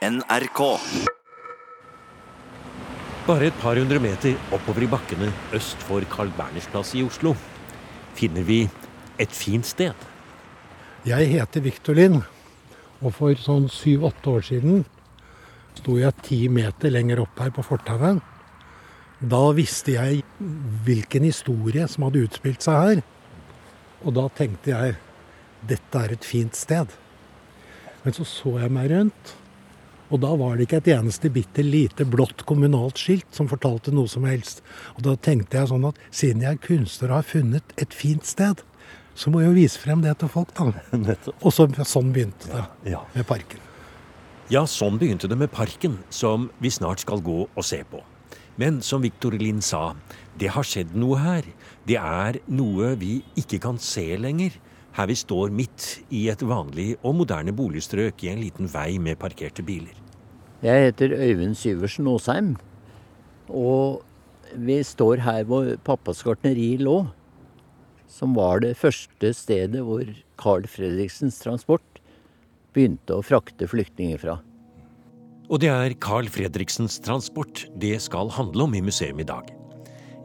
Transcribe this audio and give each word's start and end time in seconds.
NRK. 0.00 0.60
Bare 3.26 3.50
et 3.50 3.56
par 3.60 3.76
hundre 3.76 3.98
meter 4.00 4.38
oppover 4.48 4.86
i 4.86 4.88
bakkene 4.88 5.26
øst 5.52 5.82
for 5.84 6.00
Carl 6.08 6.30
Berners 6.38 6.68
plass 6.72 6.94
i 6.96 7.02
Oslo 7.04 7.34
finner 8.16 8.46
vi 8.48 8.62
et 9.20 9.34
fint 9.36 9.68
sted. 9.68 9.92
Jeg 11.04 11.26
heter 11.28 11.60
Victor 11.60 11.98
Lind, 11.98 12.22
og 13.04 13.12
for 13.18 13.36
sånn 13.36 13.66
syv-åtte 13.68 14.32
år 14.32 14.46
siden 14.48 14.86
sto 15.76 15.98
jeg 16.00 16.24
ti 16.24 16.38
meter 16.48 16.96
lenger 16.96 17.20
opp 17.26 17.44
her 17.44 17.52
på 17.52 17.66
fortauet. 17.68 18.22
Da 19.20 19.42
visste 19.52 19.98
jeg 19.98 20.22
hvilken 20.88 21.28
historie 21.28 21.84
som 21.92 22.08
hadde 22.08 22.24
utspilt 22.24 22.64
seg 22.64 22.80
her. 22.86 23.04
Og 24.00 24.16
da 24.16 24.30
tenkte 24.32 24.72
jeg 24.72 24.96
dette 25.68 26.06
er 26.06 26.16
et 26.16 26.24
fint 26.24 26.56
sted. 26.56 26.88
Men 28.00 28.16
så 28.16 28.24
så 28.24 28.56
jeg 28.62 28.72
meg 28.72 28.88
rundt, 28.94 29.36
og 30.10 30.20
da 30.24 30.32
var 30.36 30.56
det 30.58 30.66
ikke 30.66 30.80
et 30.82 30.90
eneste 30.96 31.30
bitte 31.32 31.62
lite 31.64 32.04
blått 32.08 32.44
kommunalt 32.48 32.98
skilt 32.98 33.28
som 33.34 33.48
fortalte 33.50 33.92
noe 33.94 34.10
som 34.10 34.26
helst. 34.28 34.62
Og 34.96 35.04
da 35.06 35.14
tenkte 35.16 35.60
jeg 35.60 35.70
sånn 35.70 35.86
at 35.88 35.98
siden 36.10 36.42
jeg 36.42 36.58
er 36.58 36.62
kunstner 36.66 37.12
og 37.12 37.20
har 37.20 37.28
funnet 37.30 37.74
et 37.80 37.94
fint 37.94 38.26
sted, 38.26 38.62
så 39.14 39.30
må 39.30 39.42
jeg 39.42 39.50
jo 39.50 39.56
vise 39.58 39.78
frem 39.82 40.02
det 40.02 40.16
til 40.20 40.30
folk, 40.32 40.52
da. 40.56 40.70
Og 41.44 41.52
så, 41.52 41.66
sånn 41.84 42.12
begynte 42.14 42.48
det 42.50 42.92
Ja. 42.94 43.02
med 43.14 43.26
parken. 43.28 43.60
Ja, 44.50 44.64
sånn 44.66 44.96
begynte 44.98 45.28
det 45.30 45.36
med 45.38 45.50
parken, 45.54 45.98
som 46.10 46.48
vi 46.58 46.70
snart 46.74 47.02
skal 47.04 47.20
gå 47.22 47.44
og 47.46 47.64
se 47.66 47.82
på. 47.90 48.00
Men 48.58 48.80
som 48.82 49.02
Victor 49.02 49.32
Lind 49.38 49.62
sa, 49.64 49.94
det 50.38 50.50
har 50.56 50.66
skjedd 50.66 50.94
noe 50.98 51.18
her. 51.22 51.46
Det 51.86 51.96
er 52.00 52.40
noe 52.50 52.94
vi 52.98 53.20
ikke 53.38 53.60
kan 53.62 53.78
se 53.78 54.08
lenger. 54.18 54.56
Her 54.96 55.06
vi 55.06 55.16
står 55.18 55.52
midt 55.54 56.00
i 56.10 56.26
et 56.32 56.42
vanlig 56.42 56.96
og 57.06 57.14
moderne 57.20 57.54
boligstrøk 57.54 58.24
i 58.24 58.32
en 58.32 58.42
liten 58.42 58.70
vei 58.70 58.98
med 58.98 59.20
parkerte 59.20 59.62
biler. 59.62 59.94
Jeg 60.60 60.90
heter 60.90 61.14
Øyvind 61.14 61.56
Syversen 61.56 62.08
Aasheim. 62.10 62.56
Og 63.48 64.02
vi 64.54 64.80
står 64.84 65.22
her 65.24 65.46
hvor 65.48 65.70
pappas 65.86 66.24
gartneri 66.26 66.74
lå. 66.82 67.04
Som 68.10 68.34
var 68.34 68.60
det 68.64 68.74
første 68.76 69.32
stedet 69.36 69.84
hvor 69.86 70.04
Carl 70.40 70.66
Fredriksens 70.66 71.38
transport 71.40 72.02
begynte 72.74 73.14
å 73.14 73.24
frakte 73.24 73.68
flyktninger 73.70 74.18
fra. 74.20 74.40
Og 75.50 75.62
det 75.62 75.70
er 75.70 75.96
Carl 76.02 76.28
Fredriksens 76.30 76.98
transport 77.02 77.64
det 77.82 77.96
skal 78.02 78.30
handle 78.34 78.66
om 78.66 78.74
i 78.74 78.82
museum 78.84 79.18
i 79.22 79.26
dag. 79.26 79.48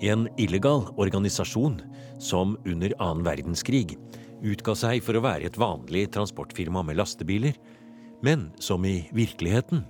En 0.06 0.28
illegal 0.42 0.84
organisasjon 1.02 1.80
som 2.22 2.58
under 2.66 2.94
annen 3.00 3.24
verdenskrig 3.26 3.96
utga 4.46 4.76
seg 4.78 5.02
for 5.06 5.18
å 5.18 5.24
være 5.26 5.50
et 5.50 5.58
vanlig 5.60 6.08
transportfirma 6.16 6.84
med 6.86 7.00
lastebiler, 7.00 7.58
men 8.26 8.50
som 8.62 8.86
i 8.88 9.08
virkeligheten 9.16 9.84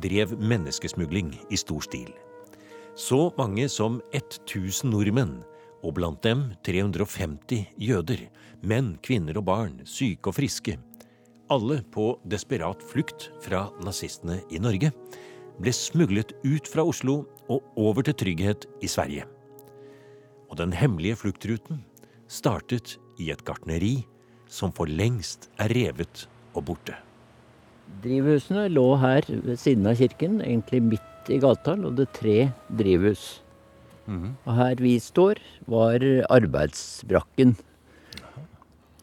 drev 0.00 0.36
menneskesmugling 0.38 1.32
i 1.50 1.58
stor 1.58 1.82
stil. 1.86 2.10
Så 2.98 3.30
mange 3.38 3.68
som 3.70 4.00
1000 4.12 4.90
nordmenn, 4.92 5.40
og 5.80 5.94
blant 5.96 6.20
dem 6.26 6.50
350 6.66 7.70
jøder, 7.80 8.26
menn, 8.60 8.96
kvinner 9.00 9.38
og 9.40 9.46
barn, 9.48 9.78
syke 9.88 10.28
og 10.28 10.36
friske, 10.36 10.76
alle 11.50 11.80
på 11.90 12.12
desperat 12.30 12.82
flukt 12.86 13.30
fra 13.42 13.64
nazistene 13.82 14.38
i 14.52 14.60
Norge, 14.62 14.92
ble 15.60 15.72
smuglet 15.74 16.34
ut 16.44 16.68
fra 16.70 16.84
Oslo 16.86 17.24
og 17.50 17.80
over 17.80 18.06
til 18.06 18.16
trygghet 18.20 18.66
i 18.84 18.90
Sverige. 18.90 19.26
Og 20.50 20.58
den 20.60 20.74
hemmelige 20.74 21.18
fluktruten 21.20 21.82
startet 22.30 22.96
i 23.20 23.30
et 23.34 23.44
gartneri 23.46 24.00
som 24.50 24.72
for 24.74 24.90
lengst 24.90 25.50
er 25.60 25.70
revet 25.76 26.26
og 26.56 26.66
borte. 26.72 26.96
Drivhusene 28.02 28.68
lå 28.72 28.86
her 29.02 29.26
ved 29.28 29.58
siden 29.60 29.86
av 29.90 29.98
kirken, 30.00 30.40
egentlig 30.40 30.82
midt 30.94 31.30
i 31.30 31.38
gata 31.42 31.76
lå 31.78 31.92
det 31.94 32.08
tre 32.16 32.50
drivhus. 32.78 33.40
Og 34.10 34.52
her 34.56 34.80
vi 34.82 34.96
står, 34.98 35.38
var 35.70 36.02
arbeidsbrakken. 36.32 37.56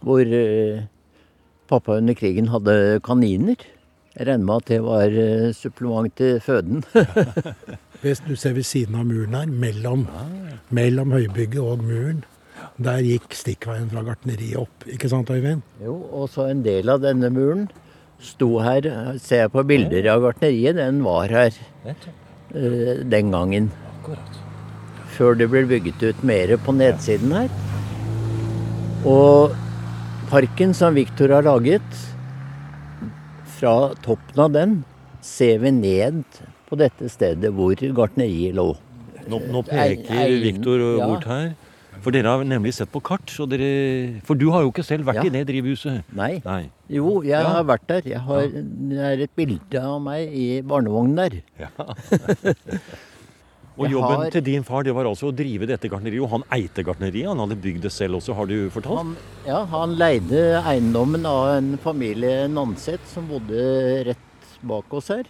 Hvor 0.04 0.22
eh, 0.22 0.86
pappa 1.68 1.98
under 2.02 2.18
krigen 2.18 2.50
hadde 2.52 3.00
kaniner. 3.06 3.56
Jeg 4.18 4.28
regner 4.28 4.46
med 4.46 4.56
at 4.56 4.72
det 4.72 4.80
var 4.84 5.14
eh, 5.24 5.54
supplement 5.54 6.16
til 6.16 6.42
føden. 6.44 6.84
Hvis 8.02 8.22
du 8.28 8.36
ser 8.36 8.54
ved 8.54 8.68
siden 8.68 8.96
av 9.00 9.08
muren 9.10 9.34
her, 9.34 9.48
mellom, 9.48 10.08
mellom 10.70 11.16
høybygget 11.16 11.62
og 11.64 11.86
muren, 11.86 12.26
der 12.78 13.02
gikk 13.02 13.34
stikkveien 13.34 13.90
fra 13.92 14.04
gartneriet 14.06 14.60
opp. 14.62 14.86
Ikke 14.90 15.10
sant, 15.10 15.30
Øyvind? 15.34 15.64
jo, 15.84 15.98
og 16.14 16.30
så 16.30 16.50
en 16.52 16.64
del 16.66 16.90
av 16.90 17.02
denne 17.02 17.30
muren 17.34 17.68
sto 18.22 18.60
her. 18.62 18.86
Ser 19.22 19.46
jeg 19.46 19.54
på 19.54 19.66
bilder 19.68 20.10
av 20.14 20.26
gartneriet, 20.26 20.78
den 20.78 21.02
var 21.06 21.34
her 21.34 21.54
uh, 21.86 23.04
den 23.06 23.34
gangen. 23.34 23.72
Før 25.18 25.38
det 25.38 25.50
ble 25.50 25.66
bygget 25.70 26.04
ut 26.04 26.24
mer 26.28 26.54
på 26.62 26.76
nedsiden 26.78 27.34
her. 27.34 27.50
Og 29.08 29.56
parken 30.30 30.74
som 30.78 30.98
Viktor 30.98 31.34
har 31.34 31.48
laget, 31.48 32.06
fra 33.58 33.94
toppen 34.06 34.44
av 34.44 34.52
den 34.54 34.74
ser 35.26 35.58
vi 35.64 35.72
ned 35.74 36.22
på 36.70 36.78
dette 36.78 37.10
stedet 37.10 37.50
hvor 37.56 37.74
gartneriet 37.74 38.54
lå. 38.58 38.68
Nå, 39.28 39.40
nå 39.50 39.64
peker 39.66 40.36
Viktor 40.44 40.84
bort 41.02 41.26
her. 41.26 41.56
For 42.02 42.12
dere 42.12 42.28
har 42.30 42.44
nemlig 42.48 42.74
sett 42.78 42.92
på 42.92 43.02
kart, 43.04 43.26
så 43.34 43.48
dere 43.50 44.22
For 44.28 44.36
du 44.36 44.50
har 44.54 44.62
jo 44.64 44.72
ikke 44.72 44.84
selv 44.86 45.06
vært 45.08 45.16
Ja. 45.24 45.24
i 45.26 45.30
det 45.30 45.48
drivhuset. 45.48 46.04
Nei. 46.14 46.42
Nei. 46.46 46.70
Jo, 46.90 47.22
jeg 47.22 47.32
Ja. 47.42 47.48
har 47.58 47.64
vært 47.64 47.88
der. 47.88 48.02
Jeg 48.06 48.20
har, 48.20 48.48
Det 48.48 48.98
er 48.98 49.24
et 49.24 49.36
bilde 49.36 49.82
av 49.82 50.02
meg 50.02 50.30
i 50.34 50.62
barnevognen 50.62 51.16
der. 51.16 51.42
Og 53.78 53.86
Jeg 53.86 53.92
jobben 53.94 54.16
har- 54.24 54.30
til 54.32 54.42
din 54.42 54.64
far 54.64 54.82
det 54.84 54.94
var 54.96 55.06
altså 55.06 55.28
å 55.32 55.36
drive 55.36 55.68
dette 55.68 55.88
gartneriet. 55.88 56.22
Og 56.24 56.30
han 56.30 56.44
eide 56.52 56.84
gartneriet. 56.84 57.28
Han 57.28 57.38
hadde 57.38 57.62
bygd 57.62 57.82
det 57.84 57.92
selv 57.92 58.16
også, 58.16 58.34
har 58.34 58.46
du 58.48 58.70
fortalt? 58.72 58.98
Han, 58.98 59.18
ja, 59.46 59.66
han 59.66 59.96
leide 59.96 60.64
eiendommen 60.66 61.24
av 61.26 61.58
en 61.58 61.78
familie 61.78 62.48
Nanseth 62.50 63.06
som 63.06 63.28
bodde 63.28 64.06
rett 64.08 64.18
bak 64.64 64.92
oss 64.94 65.10
her. 65.10 65.26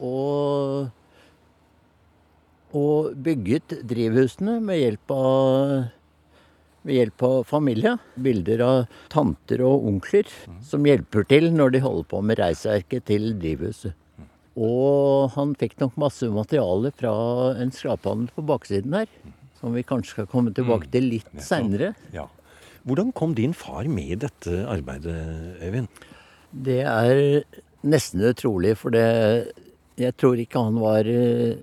Og, 0.00 0.88
og 2.74 3.14
bygget 3.24 3.78
drivhusene 3.86 4.58
med 4.64 4.80
hjelp 4.80 5.14
av 5.14 5.92
ved 6.84 6.98
hjelp 6.98 7.24
av 7.24 7.36
familie. 7.48 7.96
Bilder 8.20 8.62
av 8.64 8.78
tanter 9.12 9.62
og 9.64 9.86
onkler 9.88 10.28
som 10.64 10.84
hjelper 10.84 11.26
til 11.30 11.48
når 11.54 11.76
de 11.76 11.84
holder 11.84 12.08
på 12.10 12.20
med 12.28 12.40
reisverket 12.42 13.06
til 13.08 13.32
drivhuset. 13.40 13.94
Og 14.54 15.32
han 15.34 15.54
fikk 15.58 15.78
nok 15.80 15.96
masse 15.98 16.28
materiale 16.30 16.92
fra 16.94 17.14
en 17.58 17.72
skraphandel 17.74 18.30
på 18.36 18.44
baksiden 18.46 18.94
her. 18.94 19.10
Som 19.58 19.74
vi 19.74 19.82
kanskje 19.86 20.18
skal 20.18 20.30
komme 20.30 20.52
tilbake 20.54 20.90
til 20.92 21.08
litt 21.08 21.30
seinere. 21.42 21.94
Ja. 22.14 22.28
Hvordan 22.84 23.14
kom 23.16 23.32
din 23.34 23.54
far 23.56 23.88
med 23.88 24.12
i 24.12 24.20
dette 24.26 24.60
arbeidet, 24.68 25.16
Øyvind? 25.64 25.88
Det 26.52 26.82
er 26.84 27.42
nesten 27.82 28.20
utrolig, 28.28 28.76
for 28.76 28.94
det 28.94 29.54
Jeg 29.96 30.16
tror 30.18 30.34
ikke 30.42 30.58
han 30.58 30.78
var 30.82 31.06
eh, 31.06 31.54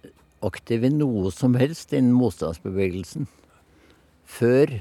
aktiv 0.46 0.85
i 0.88 0.91
noe 0.94 1.31
som 1.35 1.56
helst 1.59 1.94
innen 1.94 2.16
motstandsbevegelsen. 2.18 3.28
Før 4.25 4.78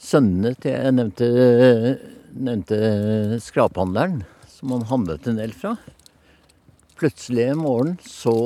sønnene 0.00 0.54
til 0.60 0.76
jeg 0.76 0.96
nevnte, 0.96 1.30
nevnte 2.32 2.78
skraphandleren, 3.44 4.22
som 4.48 4.76
han 4.76 4.86
handlet 4.90 5.28
en 5.28 5.40
del 5.40 5.56
fra. 5.56 5.74
Plutselig 7.00 7.50
en 7.50 7.64
morgen 7.64 7.96
så 8.04 8.36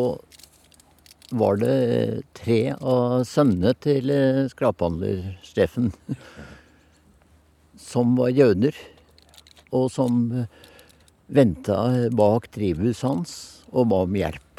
var 1.34 1.58
det 1.58 2.22
tre 2.38 2.58
av 2.76 3.24
sønnene 3.26 3.74
til 3.82 4.10
skraphandler 4.52 4.52
skraphandlersjefen 4.52 5.92
som 7.80 8.14
var 8.18 8.32
jøder, 8.34 8.74
og 9.74 9.90
som 9.92 10.24
eh, 10.32 10.48
venta 11.34 12.08
bak 12.14 12.50
drivhuset 12.54 13.08
hans 13.08 13.34
og 13.72 13.90
ba 13.90 14.04
om 14.06 14.18
hjelp. 14.18 14.53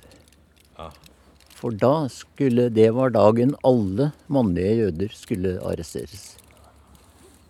For 1.66 1.74
da 1.82 2.06
skulle 2.14 2.70
Det 2.70 2.92
var 2.94 3.10
dagen 3.10 3.56
alle 3.66 4.12
mannlige 4.30 4.74
jøder 4.84 5.14
skulle 5.18 5.56
arresteres. 5.66 6.36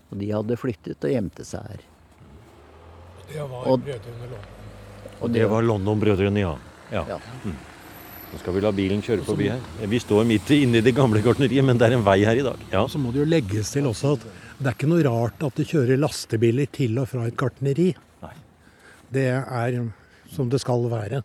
Og 0.08 0.22
de 0.22 0.30
hadde 0.32 0.56
flyttet 0.56 1.04
og 1.04 1.12
gjemte 1.12 1.44
seg 1.44 1.66
her. 1.68 1.82
Det 3.28 3.42
var 3.42 3.68
Og- 3.68 3.82
brødrene 3.84 4.30
London? 4.32 4.46
Og 5.20 5.34
det 5.34 5.50
var 5.52 5.62
London-brødrene, 5.62 6.40
ja. 6.40 6.54
ja. 6.94 7.04
Ja. 7.10 7.18
Nå 7.44 8.40
skal 8.40 8.54
vi 8.54 8.62
la 8.62 8.72
bilen 8.72 9.02
kjøre 9.04 9.26
forbi 9.28 9.50
her. 9.50 9.60
Vi 9.86 10.00
står 10.00 10.24
midt 10.24 10.50
inne 10.62 10.78
i 10.78 10.86
det 10.88 10.96
gamle 10.96 11.20
gartneriet, 11.22 11.66
men 11.66 11.78
det 11.78 11.90
er 11.92 11.98
en 11.98 12.08
vei 12.08 12.24
her 12.24 12.40
i 12.40 12.48
dag. 12.48 12.64
Ja. 12.72 12.86
Så 12.88 12.98
må 12.98 13.12
det 13.12 13.20
jo 13.20 13.26
legges 13.26 13.72
til 13.76 13.84
også 13.84 14.14
at 14.16 14.24
det 14.62 14.68
er 14.72 14.78
ikke 14.78 14.92
noe 14.94 15.04
rart 15.04 15.44
at 15.44 15.56
det 15.60 15.68
kjører 15.68 16.00
lastebiler 16.00 16.72
til 16.72 16.98
og 17.04 17.10
fra 17.12 17.28
et 17.28 17.36
gartneri. 17.36 17.92
Nei. 18.24 18.34
Det 19.12 19.28
er 19.28 19.92
som 20.32 20.48
det 20.48 20.62
skal 20.64 20.88
være. 20.88 21.22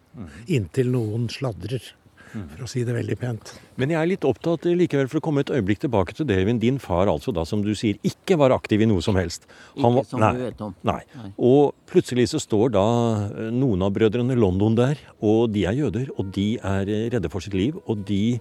Inntil 0.48 0.90
noen 0.90 1.30
sladrer. 1.30 1.92
For 2.32 2.64
å 2.64 2.68
si 2.70 2.82
det 2.86 2.94
veldig 2.94 3.16
pent. 3.20 3.52
Men 3.80 3.94
jeg 3.94 4.00
er 4.00 4.10
litt 4.12 4.26
opptatt 4.28 4.66
likevel 4.68 5.10
for 5.10 5.20
å 5.20 5.24
komme 5.24 5.44
et 5.44 5.52
øyeblikk 5.52 5.82
tilbake 5.84 6.14
til 6.16 6.28
det, 6.28 6.38
Din 6.60 6.78
far 6.78 7.08
altså 7.08 7.32
da, 7.32 7.44
som 7.44 7.62
du 7.62 7.72
sier, 7.74 7.98
ikke 8.06 8.36
var 8.40 8.54
aktiv 8.54 8.82
i 8.82 8.88
noe 8.88 9.02
som 9.02 9.16
helst. 9.16 9.46
Ikke 9.76 9.92
var, 9.96 10.04
som 10.04 10.20
du 10.20 10.42
vet 10.44 10.60
om. 10.60 10.74
Nei. 10.86 11.00
Nei. 11.16 11.30
Og 11.36 11.74
plutselig 11.90 12.30
så 12.32 12.40
står 12.42 12.74
da 12.76 12.86
eh, 13.30 13.50
noen 13.54 13.82
av 13.82 13.94
brødrene 13.96 14.36
London 14.38 14.76
der, 14.78 15.00
og 15.20 15.50
de 15.54 15.66
er 15.66 15.78
jøder, 15.78 16.10
og 16.16 16.32
de 16.36 16.48
er 16.58 16.90
eh, 16.90 17.08
redde 17.14 17.30
for 17.32 17.44
sitt 17.44 17.56
liv, 17.56 17.78
og 17.86 18.04
de 18.08 18.38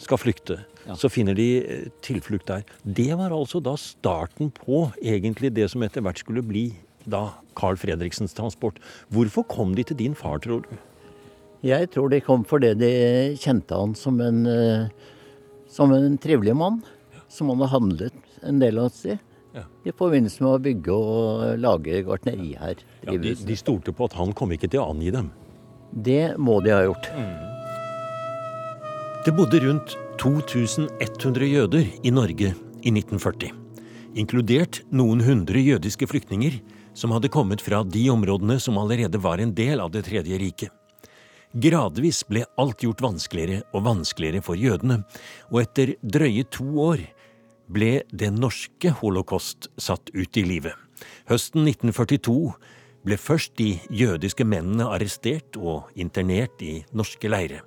skal 0.00 0.20
flykte. 0.20 0.60
Ja. 0.86 0.96
Så 0.96 1.10
finner 1.12 1.36
de 1.36 1.48
eh, 1.60 1.88
tilflukt 2.04 2.48
der. 2.50 2.64
Det 2.84 3.10
var 3.18 3.34
altså 3.36 3.60
da 3.62 3.76
starten 3.80 4.52
på 4.54 4.88
egentlig 5.00 5.52
det 5.56 5.70
som 5.72 5.84
etter 5.86 6.04
hvert 6.04 6.22
skulle 6.22 6.44
bli 6.44 6.70
da 7.10 7.30
Carl 7.56 7.78
Fredriksens 7.80 8.34
transport. 8.36 8.80
Hvorfor 9.12 9.46
kom 9.48 9.74
de 9.76 9.84
til 9.86 9.98
din 9.98 10.16
far, 10.16 10.40
tror 10.42 10.64
du? 10.66 10.72
Jeg 11.66 11.90
tror 11.92 12.08
de 12.12 12.22
kom 12.24 12.44
fordi 12.48 12.72
de 12.80 12.92
kjente 13.40 13.76
han 13.76 13.92
som 13.98 14.20
en, 14.24 14.46
eh, 14.48 14.88
som 15.68 15.92
en 15.92 16.16
trivelig 16.18 16.56
mann. 16.56 16.80
Som 17.28 17.52
han 17.52 17.60
har 17.60 17.74
handlet 17.76 18.16
en 18.42 18.58
del 18.58 18.78
av 18.78 18.88
sted. 18.90 19.18
Ja. 19.54 19.64
I 19.84 19.92
forbindelse 19.92 20.42
med 20.42 20.50
å 20.50 20.62
bygge 20.62 20.94
og 20.94 21.60
lage 21.60 22.02
gartneri 22.06 22.54
her. 22.58 22.80
Ja, 23.04 23.12
de, 23.12 23.34
de 23.34 23.56
stolte 23.58 23.92
på 23.92 24.06
at 24.08 24.16
han 24.18 24.32
kom 24.32 24.52
ikke 24.54 24.70
til 24.70 24.82
å 24.82 24.88
angi 24.90 25.12
dem. 25.14 25.30
Det 25.90 26.38
må 26.38 26.60
de 26.64 26.74
ha 26.74 26.84
gjort. 26.86 27.10
Det 29.26 29.34
bodde 29.36 29.60
rundt 29.66 29.96
2100 30.22 31.48
jøder 31.50 31.88
i 32.06 32.12
Norge 32.14 32.54
i 32.82 32.92
1940. 32.94 33.50
Inkludert 34.18 34.82
noen 34.90 35.22
hundre 35.22 35.60
jødiske 35.62 36.08
flyktninger 36.10 36.60
som 36.94 37.12
hadde 37.14 37.30
kommet 37.30 37.62
fra 37.62 37.82
de 37.86 38.08
områdene 38.10 38.58
som 38.62 38.78
allerede 38.80 39.20
var 39.22 39.42
en 39.42 39.54
del 39.54 39.82
av 39.82 39.90
Det 39.94 40.06
tredje 40.08 40.38
riket. 40.38 40.79
Gradvis 41.50 42.22
ble 42.30 42.44
alt 42.62 42.84
gjort 42.84 43.00
vanskeligere 43.02 43.64
og 43.74 43.82
vanskeligere 43.88 44.42
for 44.46 44.58
jødene, 44.58 45.00
og 45.50 45.64
etter 45.64 45.96
drøye 46.02 46.44
to 46.46 46.66
år 46.84 47.02
ble 47.70 48.04
det 48.14 48.30
norske 48.34 48.92
holocaust 49.00 49.66
satt 49.74 50.12
ut 50.14 50.38
i 50.38 50.44
livet. 50.46 50.76
Høsten 51.30 51.66
1942 51.66 52.52
ble 53.02 53.18
først 53.18 53.56
de 53.58 53.72
jødiske 53.90 54.46
mennene 54.46 54.86
arrestert 54.94 55.58
og 55.58 55.90
internert 55.98 56.62
i 56.62 56.84
norske 56.94 57.30
leire. 57.32 57.64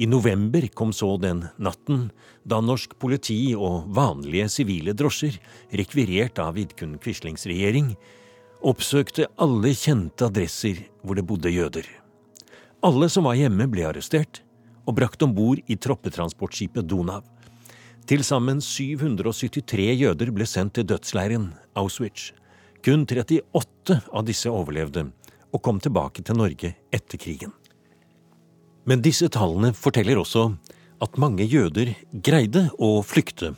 I 0.00 0.08
november 0.08 0.64
kom 0.72 0.94
så 0.96 1.12
den 1.20 1.42
natten 1.60 2.06
da 2.48 2.62
norsk 2.64 2.94
politi 2.96 3.52
og 3.52 3.90
vanlige 3.92 4.48
sivile 4.48 4.94
drosjer, 4.96 5.36
rekvirert 5.76 6.40
av 6.40 6.54
Vidkun 6.56 6.96
Quislings 7.02 7.44
regjering, 7.50 7.92
oppsøkte 8.64 9.28
alle 9.36 9.74
kjente 9.76 10.30
adresser 10.30 10.86
hvor 11.02 11.20
det 11.20 11.28
bodde 11.28 11.52
jøder. 11.52 11.99
Alle 12.80 13.10
som 13.12 13.26
var 13.28 13.36
hjemme, 13.36 13.66
ble 13.68 13.84
arrestert 13.84 14.40
og 14.88 14.94
brakt 14.96 15.20
om 15.20 15.34
bord 15.36 15.60
i 15.68 15.76
troppetransportskipet 15.76 16.86
Donau. 16.88 17.20
Til 18.08 18.22
sammen 18.24 18.62
773 18.64 19.90
jøder 20.00 20.30
ble 20.32 20.46
sendt 20.48 20.78
til 20.78 20.86
dødsleiren 20.88 21.50
Auschwitz. 21.76 22.30
Kun 22.80 23.04
38 23.04 23.98
av 24.16 24.24
disse 24.24 24.48
overlevde 24.48 25.10
og 25.52 25.62
kom 25.62 25.80
tilbake 25.84 26.24
til 26.24 26.38
Norge 26.40 26.72
etter 26.90 27.20
krigen. 27.20 27.52
Men 28.88 29.04
disse 29.04 29.28
tallene 29.28 29.74
forteller 29.76 30.18
også 30.22 30.46
at 31.04 31.18
mange 31.20 31.44
jøder 31.44 31.92
greide 32.12 32.70
å 32.80 33.02
flykte. 33.04 33.52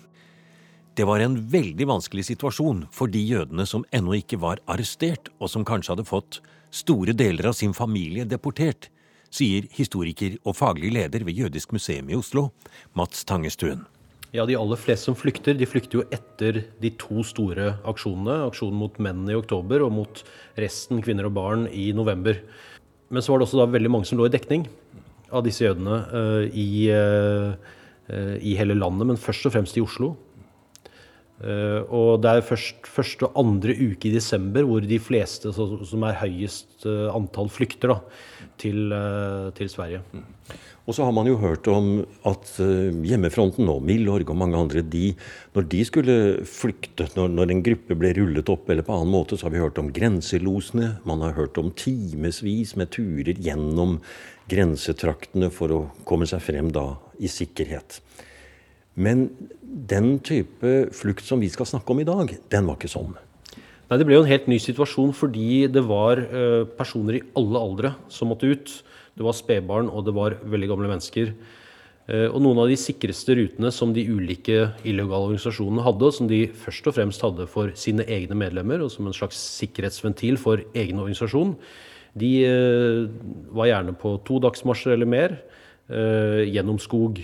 Det 0.99 1.07
var 1.07 1.23
en 1.23 1.37
veldig 1.53 1.87
vanskelig 1.89 2.27
situasjon 2.33 2.89
for 2.93 3.09
de 3.13 3.23
jødene 3.23 3.65
som 3.71 3.87
ennå 3.95 4.19
ikke 4.19 4.41
var 4.43 4.61
arrestert, 4.67 5.31
og 5.39 5.49
som 5.49 5.65
kanskje 5.65 5.95
hadde 5.95 6.09
fått 6.11 6.41
store 6.75 7.15
deler 7.15 7.49
av 7.53 7.57
sin 7.57 7.73
familie 7.73 8.27
deportert, 8.29 8.91
sier 9.33 9.67
historiker 9.73 10.37
og 10.45 10.57
faglig 10.59 10.93
leder 10.95 11.25
ved 11.27 11.39
Jødisk 11.41 11.73
museum 11.73 12.11
i 12.11 12.19
Oslo, 12.19 12.51
Mats 12.99 13.25
Tangestuen. 13.29 13.87
Ja, 14.33 14.47
De 14.49 14.57
aller 14.57 14.81
fleste 14.81 15.11
som 15.11 15.17
flykter, 15.17 15.53
de 15.57 15.69
flykter 15.69 16.01
jo 16.01 16.07
etter 16.09 16.63
de 16.81 16.91
to 16.97 17.21
store 17.27 17.75
aksjonene. 17.89 18.39
Aksjonen 18.47 18.79
mot 18.81 18.97
mennene 18.97 19.35
i 19.35 19.37
oktober 19.37 19.85
og 19.85 19.93
mot 19.93 20.23
resten, 20.57 21.03
kvinner 21.05 21.29
og 21.29 21.37
barn, 21.37 21.67
i 21.69 21.91
november. 21.93 22.41
Men 23.13 23.21
så 23.21 23.33
var 23.33 23.43
det 23.43 23.49
også 23.49 23.61
da 23.61 23.69
veldig 23.75 23.93
mange 23.93 24.09
som 24.09 24.17
lå 24.17 24.31
i 24.31 24.33
dekning 24.33 24.65
av 25.33 25.45
disse 25.45 25.67
jødene 25.67 25.99
uh, 26.13 26.45
i, 26.49 26.89
eh, 26.93 28.37
i 28.41 28.57
hele 28.57 28.77
landet, 28.77 29.09
men 29.09 29.21
først 29.21 29.49
og 29.49 29.55
fremst 29.55 29.77
i 29.77 29.85
Oslo. 29.85 30.15
Eh, 31.43 31.81
og 31.91 32.21
det 32.23 32.31
er 32.31 32.45
først 32.47 32.87
første 32.87 33.27
og 33.27 33.39
andre 33.41 33.75
uke 33.75 34.11
i 34.11 34.15
desember 34.15 34.67
hvor 34.67 34.85
de 34.87 34.99
fleste 35.03 35.51
som 35.55 36.05
er 36.07 36.21
høyest 36.21 36.87
eh, 36.87 37.09
antall 37.11 37.51
flykter 37.51 37.97
da, 37.97 37.99
til, 38.63 38.93
eh, 38.95 39.49
til 39.57 39.73
Sverige. 39.73 40.05
Og 40.87 40.97
så 40.97 41.07
har 41.07 41.15
man 41.15 41.29
jo 41.31 41.37
hørt 41.39 41.69
om 41.71 42.01
at 42.27 42.49
hjemmefronten 42.59 43.69
og 43.71 43.85
Milorg 43.87 44.33
og 44.33 44.39
mange 44.41 44.59
andre, 44.59 44.83
de, 44.83 45.13
når 45.55 45.69
de 45.71 45.83
skulle 45.87 46.17
flykte, 46.49 47.07
når, 47.15 47.31
når 47.37 47.53
en 47.55 47.63
gruppe 47.69 47.97
ble 47.99 48.11
rullet 48.19 48.51
opp 48.51 48.67
eller 48.67 48.83
på 48.87 48.97
annen 48.97 49.15
måte, 49.15 49.39
så 49.39 49.47
har 49.47 49.55
vi 49.55 49.63
hørt 49.63 49.79
om 49.79 49.93
grenselosene. 49.95 50.97
Man 51.07 51.23
har 51.23 51.37
hørt 51.39 51.61
om 51.63 51.71
timevis 51.71 52.75
med 52.75 52.91
turer 52.99 53.39
gjennom 53.39 54.01
grensetraktene 54.51 55.53
for 55.55 55.71
å 55.71 55.81
komme 56.09 56.27
seg 56.27 56.43
frem 56.51 56.75
da 56.75 56.89
i 57.23 57.31
sikkerhet. 57.31 58.03
Men 58.95 59.29
den 59.63 60.19
type 60.21 60.73
flukt 60.93 61.25
som 61.25 61.41
vi 61.41 61.51
skal 61.53 61.69
snakke 61.69 61.95
om 61.95 62.03
i 62.03 62.09
dag, 62.09 62.35
den 62.53 62.69
var 62.69 62.77
ikke 62.77 62.93
sånn. 62.93 63.15
Nei, 63.89 63.99
Det 63.99 64.07
ble 64.09 64.17
jo 64.17 64.25
en 64.25 64.31
helt 64.31 64.49
ny 64.49 64.57
situasjon 64.61 65.11
fordi 65.17 65.67
det 65.73 65.83
var 65.85 66.21
eh, 66.21 66.63
personer 66.79 67.19
i 67.19 67.25
alle 67.37 67.61
aldre 67.61 67.95
som 68.13 68.31
måtte 68.33 68.49
ut. 68.49 68.71
Det 69.13 69.25
var 69.25 69.37
spedbarn 69.37 69.91
og 69.93 70.07
det 70.07 70.15
var 70.17 70.39
veldig 70.45 70.71
gamle 70.71 70.89
mennesker. 70.93 71.33
Eh, 72.09 72.29
og 72.29 72.39
noen 72.41 72.63
av 72.63 72.71
de 72.73 72.79
sikreste 72.81 73.37
rutene 73.37 73.73
som 73.73 73.93
de 73.93 74.05
ulike 74.09 74.71
illegale 74.85 75.29
organisasjonene 75.29 75.85
hadde, 75.85 76.09
og 76.09 76.17
som 76.17 76.29
de 76.31 76.47
først 76.65 76.89
og 76.89 76.97
fremst 76.97 77.25
hadde 77.25 77.49
for 77.53 77.73
sine 77.77 78.07
egne 78.09 78.37
medlemmer, 78.37 78.81
og 78.85 78.93
som 78.93 79.09
en 79.09 79.17
slags 79.17 79.41
sikkerhetsventil 79.61 80.41
for 80.41 80.65
egen 80.73 81.01
organisasjon, 81.01 81.53
de 82.17 82.33
eh, 82.45 83.05
var 83.57 83.73
gjerne 83.73 83.97
på 83.97 84.19
to 84.29 84.41
dagsmarsjer 84.45 84.97
eller 84.97 85.09
mer 85.09 85.41
gjennom 85.93 86.79
skog. 86.81 87.19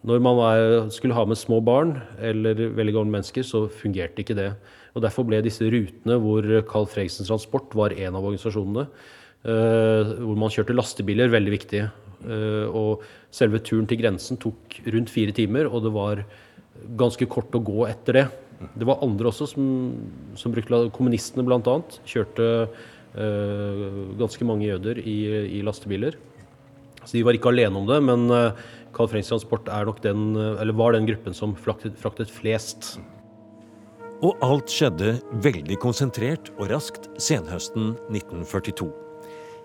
Når 0.00 0.22
man 0.24 0.38
er, 0.48 0.62
skulle 0.94 1.14
ha 1.14 1.24
med 1.28 1.38
små 1.38 1.60
barn 1.64 1.98
eller 2.16 2.56
veldig 2.74 2.94
gamle 2.96 3.18
mennesker, 3.18 3.44
så 3.44 3.66
fungerte 3.68 4.24
ikke 4.24 4.38
det. 4.38 4.50
Og 4.96 5.04
Derfor 5.04 5.26
ble 5.28 5.42
disse 5.44 5.68
rutene 5.72 6.16
hvor 6.20 6.46
Carl 6.68 6.88
Fregsen 6.90 7.28
Transport 7.28 7.76
var 7.76 7.94
en 7.94 8.16
av 8.16 8.24
organisasjonene, 8.24 8.86
eh, 9.44 10.14
hvor 10.24 10.40
man 10.40 10.52
kjørte 10.52 10.76
lastebiler, 10.76 11.32
veldig 11.32 11.52
viktig. 11.54 11.82
Eh, 12.22 12.66
og 12.68 13.04
selve 13.34 13.60
turen 13.64 13.88
til 13.90 14.00
grensen 14.00 14.40
tok 14.40 14.80
rundt 14.94 15.12
fire 15.12 15.34
timer, 15.36 15.68
og 15.68 15.84
det 15.86 15.94
var 15.94 16.24
ganske 16.98 17.28
kort 17.30 17.54
å 17.54 17.62
gå 17.62 17.86
etter 17.90 18.18
det. 18.18 18.26
Det 18.78 18.86
var 18.86 19.02
andre 19.04 19.30
også 19.30 19.48
som, 19.54 19.64
som 20.38 20.54
brukte 20.54 20.86
Kommunistene 20.94 21.44
bl.a. 21.46 21.78
kjørte 22.08 22.50
eh, 22.62 23.88
ganske 24.20 24.46
mange 24.48 24.68
jøder 24.68 25.00
i, 25.02 25.18
i 25.58 25.64
lastebiler. 25.66 26.18
Så 27.02 27.16
de 27.16 27.24
var 27.26 27.34
ikke 27.34 27.50
alene 27.50 27.80
om 27.80 27.88
det, 27.88 27.98
men 28.06 28.28
eh, 28.30 28.68
Carl 28.92 29.08
Fredriks 29.08 29.32
Transport 29.32 29.70
er 29.72 29.88
nok 29.88 30.02
den, 30.04 30.34
eller 30.36 30.76
var 30.76 30.96
den 30.96 31.08
gruppen 31.08 31.36
som 31.36 31.54
fraktet, 31.56 31.96
fraktet 32.00 32.32
flest. 32.32 32.96
Og 34.22 34.38
alt 34.44 34.70
skjedde 34.70 35.16
veldig 35.42 35.78
konsentrert 35.82 36.52
og 36.58 36.68
raskt 36.70 37.08
senhøsten 37.20 37.96
1942. 38.12 38.90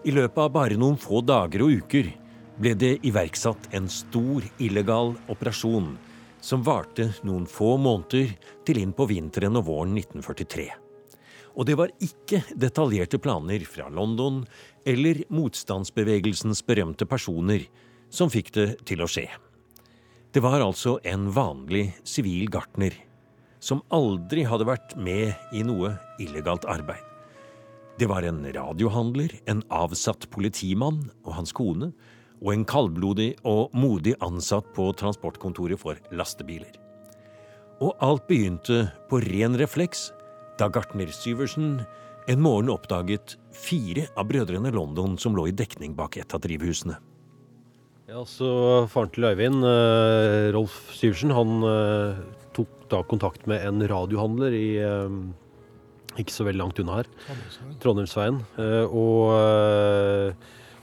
I 0.08 0.14
løpet 0.16 0.40
av 0.42 0.54
bare 0.56 0.80
noen 0.80 0.98
få 1.02 1.22
dager 1.26 1.66
og 1.66 1.84
uker 1.84 2.10
ble 2.58 2.74
det 2.80 2.96
iverksatt 3.06 3.70
en 3.78 3.90
stor 3.92 4.46
illegal 4.64 5.14
operasjon 5.30 5.92
som 6.42 6.64
varte 6.66 7.10
noen 7.28 7.46
få 7.50 7.76
måneder 7.82 8.34
til 8.66 8.82
inn 8.82 8.94
på 8.98 9.08
vinteren 9.10 9.58
og 9.60 9.68
våren 9.70 9.98
1943. 9.98 10.68
Og 11.58 11.66
det 11.66 11.76
var 11.78 11.94
ikke 12.04 12.44
detaljerte 12.54 13.20
planer 13.22 13.64
fra 13.66 13.90
London 13.90 14.44
eller 14.88 15.24
motstandsbevegelsens 15.34 16.62
berømte 16.66 17.08
personer 17.10 17.66
som 18.10 18.32
fikk 18.32 18.54
det 18.56 18.68
til 18.88 19.04
å 19.04 19.10
skje. 19.10 19.28
Det 20.34 20.44
var 20.44 20.62
altså 20.62 20.98
en 21.08 21.30
vanlig 21.34 21.92
sivil 22.08 22.50
gartner 22.52 22.96
som 23.64 23.82
aldri 23.94 24.44
hadde 24.46 24.68
vært 24.68 24.96
med 25.00 25.34
i 25.56 25.64
noe 25.66 25.96
illegalt 26.22 26.68
arbeid. 26.70 27.02
Det 27.98 28.06
var 28.06 28.28
en 28.28 28.44
radiohandler, 28.54 29.32
en 29.50 29.64
avsatt 29.74 30.28
politimann 30.30 31.08
og 31.24 31.32
hans 31.40 31.54
kone, 31.58 31.90
og 32.38 32.52
en 32.54 32.66
kaldblodig 32.70 33.32
og 33.50 33.74
modig 33.74 34.14
ansatt 34.22 34.68
på 34.78 34.92
transportkontoret 35.00 35.82
for 35.82 35.98
lastebiler. 36.14 36.76
Og 37.82 37.98
alt 38.02 38.28
begynte 38.30 38.92
på 39.10 39.24
ren 39.26 39.58
refleks 39.58 40.12
da 40.62 40.70
gartner 40.74 41.10
Syversen 41.14 41.80
en 42.30 42.42
morgen 42.44 42.70
oppdaget 42.74 43.38
fire 43.56 44.06
av 44.18 44.30
brødrene 44.30 44.70
London 44.74 45.18
som 45.18 45.38
lå 45.38 45.48
i 45.50 45.56
dekning 45.56 45.98
bak 45.98 46.18
et 46.22 46.34
av 46.34 46.42
drivhusene. 46.46 46.98
Ja, 48.08 48.22
så 48.24 48.88
Faren 48.88 49.10
til 49.12 49.26
Øyvind, 49.28 49.66
eh, 49.68 50.54
Rolf 50.56 50.94
Syversen, 50.96 51.34
han 51.36 51.58
eh, 51.68 52.20
tok 52.56 52.70
da 52.88 53.02
kontakt 53.04 53.44
med 53.52 53.60
en 53.68 53.84
radiohandler 53.84 54.56
i 54.56 54.78
eh, 54.80 55.18
ikke 56.16 56.32
så 56.32 56.46
veldig 56.48 56.62
langt 56.62 56.80
unna 56.80 57.02
her, 57.02 57.10
Trondheimsveien. 57.84 58.40
Og 58.88 59.28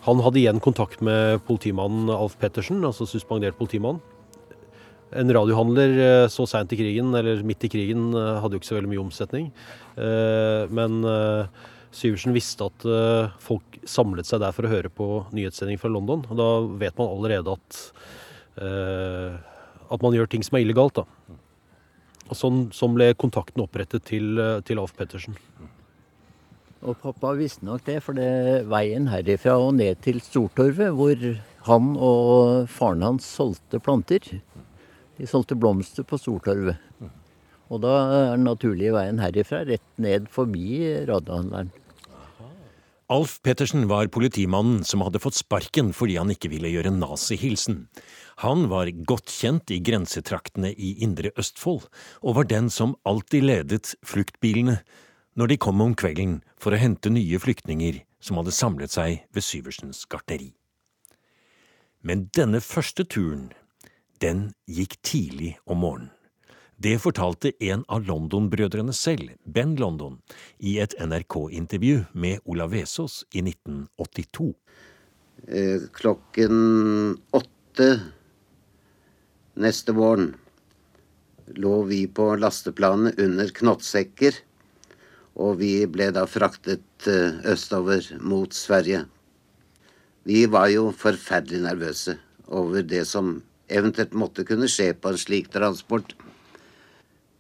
Han 0.05 0.21
hadde 0.21 0.39
igjen 0.39 0.61
kontakt 0.61 1.01
med 1.01 1.41
politimannen 1.49 2.13
Alf 2.13 2.37
Pettersen, 2.39 2.85
altså 2.85 3.09
suspendert 3.09 3.57
politimann. 3.57 4.03
En 5.17 5.33
radiohandler 5.33 6.29
så 6.29 6.45
seint 6.47 6.77
i 6.77 6.77
krigen, 6.77 7.09
eller 7.17 7.41
midt 7.43 7.65
i 7.65 7.73
krigen, 7.73 8.13
hadde 8.13 8.53
jo 8.53 8.61
ikke 8.61 8.69
så 8.69 8.77
veldig 8.77 8.93
mye 8.93 9.05
omsetning. 9.09 9.49
Men 9.97 11.01
Syversen 11.95 12.35
visste 12.35 12.67
at 12.67 12.85
folk 13.43 13.79
samlet 13.87 14.27
seg 14.27 14.43
der 14.43 14.55
for 14.57 14.67
å 14.67 14.73
høre 14.73 14.91
på 14.91 15.09
nyhetssending 15.37 15.79
fra 15.79 15.93
London. 15.93 16.25
Og 16.27 16.41
da 16.41 16.49
vet 16.83 16.99
man 16.99 17.13
allerede 17.13 17.55
at, 17.55 17.79
at 18.59 20.03
man 20.03 20.17
gjør 20.17 20.33
ting 20.33 20.43
som 20.43 20.59
er 20.59 20.65
illegalt. 20.65 20.99
da. 20.99 21.39
Og 22.25 22.39
sånn, 22.39 22.61
sånn 22.75 22.97
ble 22.97 23.13
kontakten 23.21 23.63
opprettet 23.63 24.07
til, 24.11 24.41
til 24.67 24.81
Alf 24.83 24.97
Pettersen. 24.99 25.39
Og 26.85 26.99
pappa 27.01 27.31
visste 27.37 27.65
nok 27.65 27.85
det, 27.87 28.01
for 28.05 28.17
det 28.17 28.65
veien 28.69 29.09
herifra 29.09 29.57
og 29.57 29.77
ned 29.79 30.03
til 30.05 30.19
Stortorvet, 30.21 30.93
hvor 30.93 31.23
han 31.69 31.95
og 31.97 32.67
faren 32.69 33.05
hans 33.07 33.29
solgte 33.39 33.81
planter. 33.81 34.27
De 35.17 35.29
solgte 35.29 35.57
blomster 35.57 36.05
på 36.05 36.19
Stortorvet. 36.21 36.77
Og 37.73 37.81
da 37.81 37.95
er 38.03 38.27
den 38.35 38.45
naturlige 38.45 38.93
veien 38.93 39.23
herifra 39.23 39.63
rett 39.65 39.87
ned 39.97 40.29
forbi 40.33 40.83
radiohandleren. 41.09 41.73
Alf 43.13 43.43
Pettersen 43.43 43.85
var 43.89 44.09
politimannen 44.09 44.85
som 44.85 45.03
hadde 45.05 45.21
fått 45.21 45.37
sparken 45.37 45.91
fordi 45.93 46.17
han 46.17 46.31
ikke 46.33 46.49
ville 46.49 46.71
gjøre 46.73 46.93
nazihilsen. 46.95 47.83
Han 48.41 48.71
var 48.71 48.89
godt 49.05 49.29
kjent 49.29 49.69
i 49.75 49.83
grensetraktene 49.85 50.71
i 50.73 50.95
Indre 51.05 51.35
Østfold, 51.37 51.85
og 52.25 52.39
var 52.39 52.49
den 52.49 52.71
som 52.73 52.97
alltid 53.05 53.45
ledet 53.45 53.93
fluktbilene 54.09 54.79
når 55.37 55.53
de 55.53 55.61
kom 55.61 55.85
om 55.85 55.93
kvelden 55.93 56.39
for 56.57 56.73
å 56.73 56.81
hente 56.81 57.13
nye 57.13 57.41
flyktninger 57.43 58.01
som 58.25 58.41
hadde 58.41 58.57
samlet 58.57 58.97
seg 58.97 59.21
ved 59.37 59.45
Syversens 59.45 60.07
gartneri. 60.09 60.55
Men 62.01 62.31
denne 62.33 62.65
første 62.65 63.05
turen, 63.05 63.51
den 64.25 64.55
gikk 64.65 64.97
tidlig 65.05 65.59
om 65.69 65.85
morgenen. 65.85 66.13
Det 66.77 66.99
fortalte 67.03 67.53
en 67.65 67.85
av 67.89 68.05
London-brødrene 68.05 68.93
selv, 68.97 69.35
Ben 69.45 69.77
London, 69.79 70.19
i 70.59 70.79
et 70.83 70.97
NRK-intervju 71.01 72.05
med 72.13 72.43
Olav 72.45 72.75
Vesaas 72.75 73.23
i 73.33 73.45
1982. 73.45 74.51
Eh, 75.49 75.87
klokken 75.93 76.57
åtte 77.37 77.89
neste 79.55 79.95
våren 79.95 80.33
lå 81.55 81.77
vi 81.87 82.05
på 82.09 82.33
lasteplanet 82.41 83.21
under 83.21 83.53
knottsekker 83.55 84.41
og 85.35 85.59
vi 85.59 85.73
ble 85.91 86.11
da 86.15 86.25
fraktet 86.31 87.09
eh, 87.11 87.41
østover 87.51 88.07
mot 88.23 88.55
Sverige. 88.55 89.05
Vi 90.25 90.45
var 90.51 90.71
jo 90.73 90.89
forferdelig 90.97 91.65
nervøse 91.67 92.17
over 92.47 92.85
det 92.87 93.03
som 93.09 93.41
eventuelt 93.69 94.15
måtte 94.15 94.45
kunne 94.47 94.71
skje 94.71 94.93
på 94.95 95.11
en 95.11 95.21
slik 95.21 95.51
transport. 95.53 96.15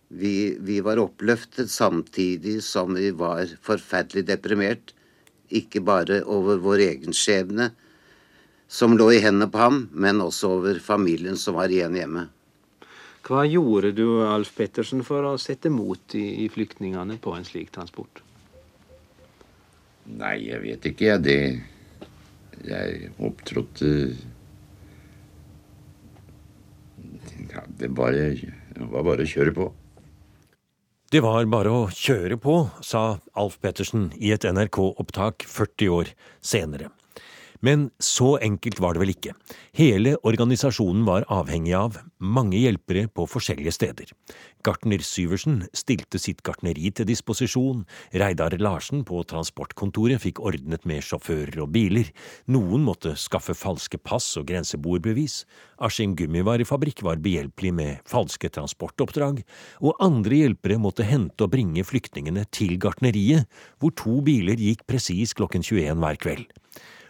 Vi, 0.08 0.56
vi 0.61 0.80
var 0.84 1.00
oppløftet 1.02 1.70
samtidig 1.70 2.61
som 2.62 2.94
vi 2.94 3.11
var 3.16 3.49
forferdelig 3.64 4.26
deprimert. 4.28 4.92
Ikke 5.54 5.82
bare 5.84 6.23
over 6.30 6.61
vår 6.62 6.84
egen 6.88 7.16
skjebne, 7.16 7.70
som 8.68 8.96
lå 8.99 9.11
i 9.14 9.20
hendene 9.23 9.50
på 9.52 9.61
ham, 9.61 9.84
men 9.92 10.23
også 10.25 10.56
over 10.58 10.80
familien 10.82 11.37
som 11.40 11.58
var 11.58 11.73
igjen 11.73 11.96
hjemme. 11.99 12.28
Hva 13.25 13.44
gjorde 13.49 13.94
du, 13.96 14.06
Alf 14.26 14.50
Pettersen, 14.56 15.00
for 15.06 15.25
å 15.25 15.37
sette 15.40 15.70
mot 15.73 16.16
i, 16.18 16.44
i 16.44 16.49
flyktningene 16.52 17.16
på 17.25 17.32
en 17.37 17.46
slik 17.46 17.73
transport? 17.73 18.20
Nei, 20.04 20.37
jeg 20.50 20.61
vet 20.61 20.90
ikke, 20.90 21.14
jeg. 21.14 21.23
Det 21.25 21.38
Jeg 22.64 23.08
opptrådte 23.18 23.88
ja, 27.50 27.62
det, 27.78 27.88
bare, 27.88 28.28
det 28.75 28.87
var 28.92 29.04
bare 29.04 29.25
å 29.25 29.28
kjøre 29.28 29.54
på. 29.56 29.66
Det 31.14 31.21
var 31.23 31.44
bare 31.47 31.71
å 31.71 31.83
kjøre 31.94 32.35
på, 32.42 32.52
sa 32.83 33.21
Alf 33.38 33.61
Pettersen 33.62 34.09
i 34.18 34.33
et 34.35 34.42
NRK-opptak 34.50 35.44
40 35.47 35.92
år 35.94 36.09
senere. 36.42 36.88
Men 37.64 37.87
så 38.02 38.35
enkelt 38.44 38.80
var 38.83 38.92
det 38.92 39.00
vel 39.00 39.12
ikke. 39.14 39.33
Hele 39.78 40.18
organisasjonen 40.26 41.06
var 41.06 41.25
avhengig 41.33 41.73
av 41.78 41.97
mange 42.21 42.59
hjelpere 42.61 43.06
på 43.09 43.25
forskjellige 43.30 43.73
steder. 43.73 44.11
Gartner 44.64 45.00
Syversen 45.04 45.62
stilte 45.76 46.21
sitt 46.21 46.42
gartneri 46.44 46.90
til 46.92 47.09
disposisjon, 47.09 47.85
Reidar 48.12 48.56
Larsen 48.61 49.00
på 49.09 49.23
transportkontoret 49.28 50.21
fikk 50.21 50.42
ordnet 50.44 50.85
med 50.88 51.04
sjåfører 51.04 51.62
og 51.64 51.71
biler, 51.73 52.11
noen 52.52 52.85
måtte 52.85 53.14
skaffe 53.21 53.56
falske 53.56 54.00
pass 54.00 54.26
og 54.40 54.49
grenseboerbevis, 54.50 55.42
Askim 55.85 56.14
Gummivarefabrikk 56.18 57.00
var 57.04 57.23
behjelpelig 57.25 57.73
med 57.76 58.02
falske 58.09 58.50
transportoppdrag, 58.52 59.40
og 59.85 60.04
andre 60.04 60.42
hjelpere 60.42 60.80
måtte 60.80 61.09
hente 61.09 61.44
og 61.47 61.54
bringe 61.56 61.85
flyktningene 61.85 62.44
til 62.52 62.76
gartneriet, 62.80 63.49
hvor 63.80 63.97
to 63.97 64.21
biler 64.25 64.61
gikk 64.61 64.85
presis 64.88 65.33
klokken 65.37 65.64
21 65.64 66.04
hver 66.04 66.21
kveld 66.21 66.52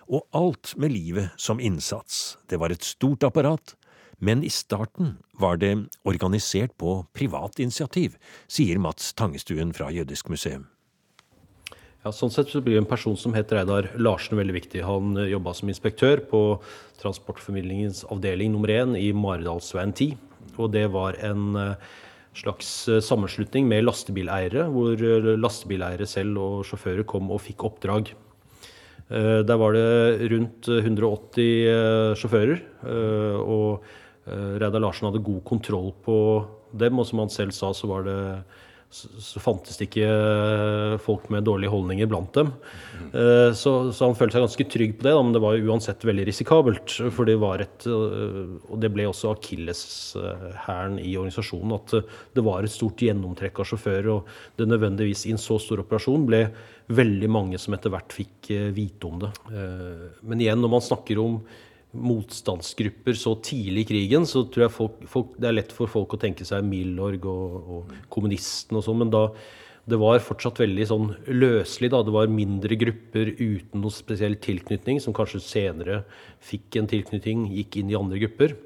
og 0.08 0.26
alt 0.36 0.74
med 0.76 0.92
livet 0.92 1.32
som 1.40 1.60
innsats. 1.60 2.36
Det 2.48 2.60
var 2.60 2.74
et 2.74 2.84
stort 2.84 3.24
apparat, 3.24 3.74
men 4.18 4.44
i 4.44 4.50
starten 4.52 5.16
var 5.40 5.58
det 5.60 5.74
organisert 6.04 6.76
på 6.78 7.02
privat 7.16 7.58
initiativ, 7.58 8.16
sier 8.46 8.78
Mats 8.78 9.12
Tangestuen 9.16 9.74
fra 9.74 9.90
Jødisk 9.92 10.30
museum. 10.32 10.68
Ja, 12.04 12.10
sånn 12.12 12.32
sett 12.32 12.50
så 12.52 12.60
blir 12.60 12.76
en 12.76 12.88
person 12.88 13.16
som 13.16 13.32
het 13.32 13.52
Reidar 13.56 13.86
Larsen 13.96 14.36
veldig 14.36 14.54
viktig. 14.58 14.82
Han 14.84 15.16
eh, 15.16 15.30
jobba 15.32 15.54
som 15.56 15.70
inspektør 15.72 16.20
på 16.28 16.40
Transportformidlingens 17.00 18.02
avdeling 18.12 18.52
nummer 18.52 18.68
én 18.74 18.92
i 19.00 19.06
Maridalsveien 19.16 19.94
10. 19.96 20.18
Og 20.60 20.68
det 20.74 20.84
var 20.92 21.16
en 21.24 21.56
eh, 21.56 21.94
slags 22.36 22.74
eh, 22.92 23.00
sammenslutning 23.00 23.64
med 23.70 23.86
lastebileiere, 23.86 24.66
hvor 24.74 25.00
lastebileiere 25.40 26.04
selv 26.10 26.42
og 26.44 26.68
sjåfører 26.68 27.08
kom 27.08 27.32
og 27.32 27.40
fikk 27.46 27.64
oppdrag. 27.70 28.12
Eh, 29.10 29.40
der 29.44 29.58
var 29.60 29.74
det 29.76 30.30
rundt 30.32 30.68
180 30.68 31.48
eh, 31.68 32.14
sjåfører. 32.16 32.62
Eh, 32.88 33.38
og 33.40 33.84
Reidar 34.24 34.80
Larsen 34.80 35.10
hadde 35.10 35.20
god 35.20 35.42
kontroll 35.44 35.90
på 36.00 36.16
dem, 36.72 36.96
og 36.96 37.04
som 37.04 37.20
han 37.20 37.32
selv 37.32 37.52
sa, 37.52 37.74
så 37.76 37.90
var 37.90 38.06
det 38.06 38.20
så 38.94 39.42
fantes 39.42 39.78
det 39.80 39.88
ikke 39.88 40.98
folk 41.02 41.26
med 41.34 41.46
dårlige 41.46 41.72
holdninger 41.72 42.08
blant 42.10 42.30
dem. 42.36 42.52
Så, 43.58 43.72
så 43.90 44.06
han 44.06 44.16
følte 44.18 44.36
seg 44.36 44.44
ganske 44.44 44.66
trygg 44.70 44.94
på 45.00 45.06
det, 45.06 45.14
men 45.18 45.34
det 45.34 45.42
var 45.42 45.58
uansett 45.58 46.06
veldig 46.06 46.26
risikabelt. 46.28 46.94
For 47.14 47.26
det 47.26 47.34
var 47.42 47.64
et 47.64 47.86
Og 47.90 48.76
det 48.82 48.92
ble 48.94 49.08
også 49.10 49.32
akilleshæren 49.34 51.00
i 51.02 51.16
organisasjonen 51.18 51.74
at 51.74 51.96
det 52.38 52.46
var 52.46 52.62
et 52.62 52.74
stort 52.74 53.02
gjennomtrekk 53.02 53.60
av 53.62 53.70
sjåfører, 53.72 54.10
og 54.14 54.58
det 54.58 54.70
nødvendigvis 54.70 55.26
i 55.26 55.34
en 55.34 55.42
så 55.42 55.58
stor 55.62 55.82
operasjon 55.82 56.26
ble 56.30 56.44
veldig 56.92 57.30
mange 57.32 57.60
som 57.60 57.76
etter 57.76 57.92
hvert 57.92 58.14
fikk 58.14 58.50
eh, 58.52 58.70
vite 58.74 59.08
om 59.08 59.22
det. 59.22 59.30
Eh, 59.52 60.08
men 60.28 60.42
igjen, 60.42 60.60
når 60.60 60.74
man 60.76 60.84
snakker 60.84 61.20
om 61.22 61.38
motstandsgrupper 61.94 63.18
så 63.18 63.34
tidlig 63.44 63.84
i 63.84 63.88
krigen, 63.92 64.26
så 64.28 64.44
tror 64.48 64.66
jeg 64.66 64.74
folk, 64.74 64.96
folk, 65.10 65.36
det 65.40 65.50
er 65.50 65.58
lett 65.58 65.74
for 65.74 65.90
folk 65.90 66.16
å 66.16 66.20
tenke 66.20 66.46
seg 66.46 66.66
Milorg 66.66 67.26
og, 67.30 67.68
og 67.76 67.94
kommunisten 68.12 68.80
og 68.80 68.86
sånn, 68.86 69.04
men 69.04 69.12
da 69.14 69.28
det 69.84 69.98
var 70.00 70.22
fortsatt 70.24 70.62
veldig 70.62 70.84
sånn 70.88 71.10
løselig. 71.28 71.90
da, 71.92 72.00
Det 72.00 72.12
var 72.14 72.30
mindre 72.32 72.76
grupper 72.80 73.34
uten 73.36 73.82
noe 73.82 73.92
spesiell 73.92 74.38
tilknytning, 74.40 74.96
som 74.96 75.12
kanskje 75.12 75.42
senere 75.44 75.98
fikk 76.40 76.78
en 76.80 76.88
tilknytning, 76.88 77.50
gikk 77.52 77.82
inn 77.82 77.92
i 77.92 77.98
andre 77.98 78.22
grupper. 78.22 78.56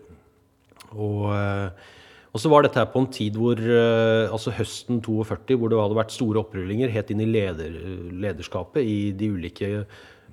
Og 0.95 1.25
eh, 1.35 1.89
og 2.29 2.43
så 2.43 2.51
var 2.53 2.65
dette 2.65 2.79
her 2.79 2.91
på 2.93 3.01
en 3.03 3.09
tid 3.11 3.37
hvor, 3.41 3.59
eh, 3.59 4.29
altså 4.29 4.53
høsten 4.55 5.01
42, 5.05 5.57
hvor 5.57 5.73
det 5.73 5.81
hadde 5.81 5.97
vært 5.97 6.15
store 6.15 6.43
opprullinger 6.45 6.93
helt 6.93 7.11
inn 7.11 7.25
i 7.25 7.29
leder, 7.29 7.79
lederskapet 8.13 8.85
i 8.85 8.99
de 9.17 9.31
ulike 9.33 9.71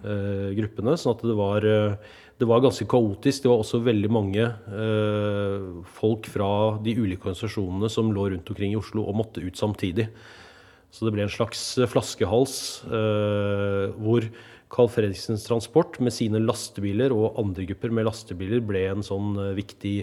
gruppene. 0.03 0.95
Sånn 0.99 1.15
at 1.15 1.23
det 1.25 1.35
var, 1.37 1.65
uh, 1.65 2.15
det 2.39 2.47
var, 2.49 2.63
ganske 2.65 2.87
kaotisk. 2.89 3.43
Det 3.45 3.51
var 3.51 3.63
også 3.63 3.81
veldig 3.85 4.11
mange 4.13 4.47
uh, 4.69 5.85
folk 5.97 6.29
fra 6.31 6.49
de 6.85 6.97
ulike 6.99 7.25
organisasjonene 7.25 7.91
som 7.91 8.11
lå 8.13 8.29
rundt 8.33 8.51
omkring 8.51 8.75
i 8.75 8.79
Oslo 8.79 9.07
og 9.07 9.19
måtte 9.21 9.43
ut 9.45 9.57
samtidig. 9.59 10.09
Så 10.93 11.07
det 11.07 11.15
ble 11.15 11.25
en 11.25 11.33
slags 11.33 11.61
flaskehals 11.91 12.85
hvor 12.87 14.27
Carl 14.71 14.87
Fredriksens 14.87 15.43
Transport 15.43 15.97
med 15.99 16.15
sine 16.15 16.39
lastebiler 16.39 17.11
og 17.11 17.35
andre 17.41 17.65
grupper 17.67 17.91
med 17.91 18.07
lastebiler 18.07 18.63
ble 18.63 18.85
en 18.93 19.03
sånn 19.03 19.33
viktig 19.57 19.97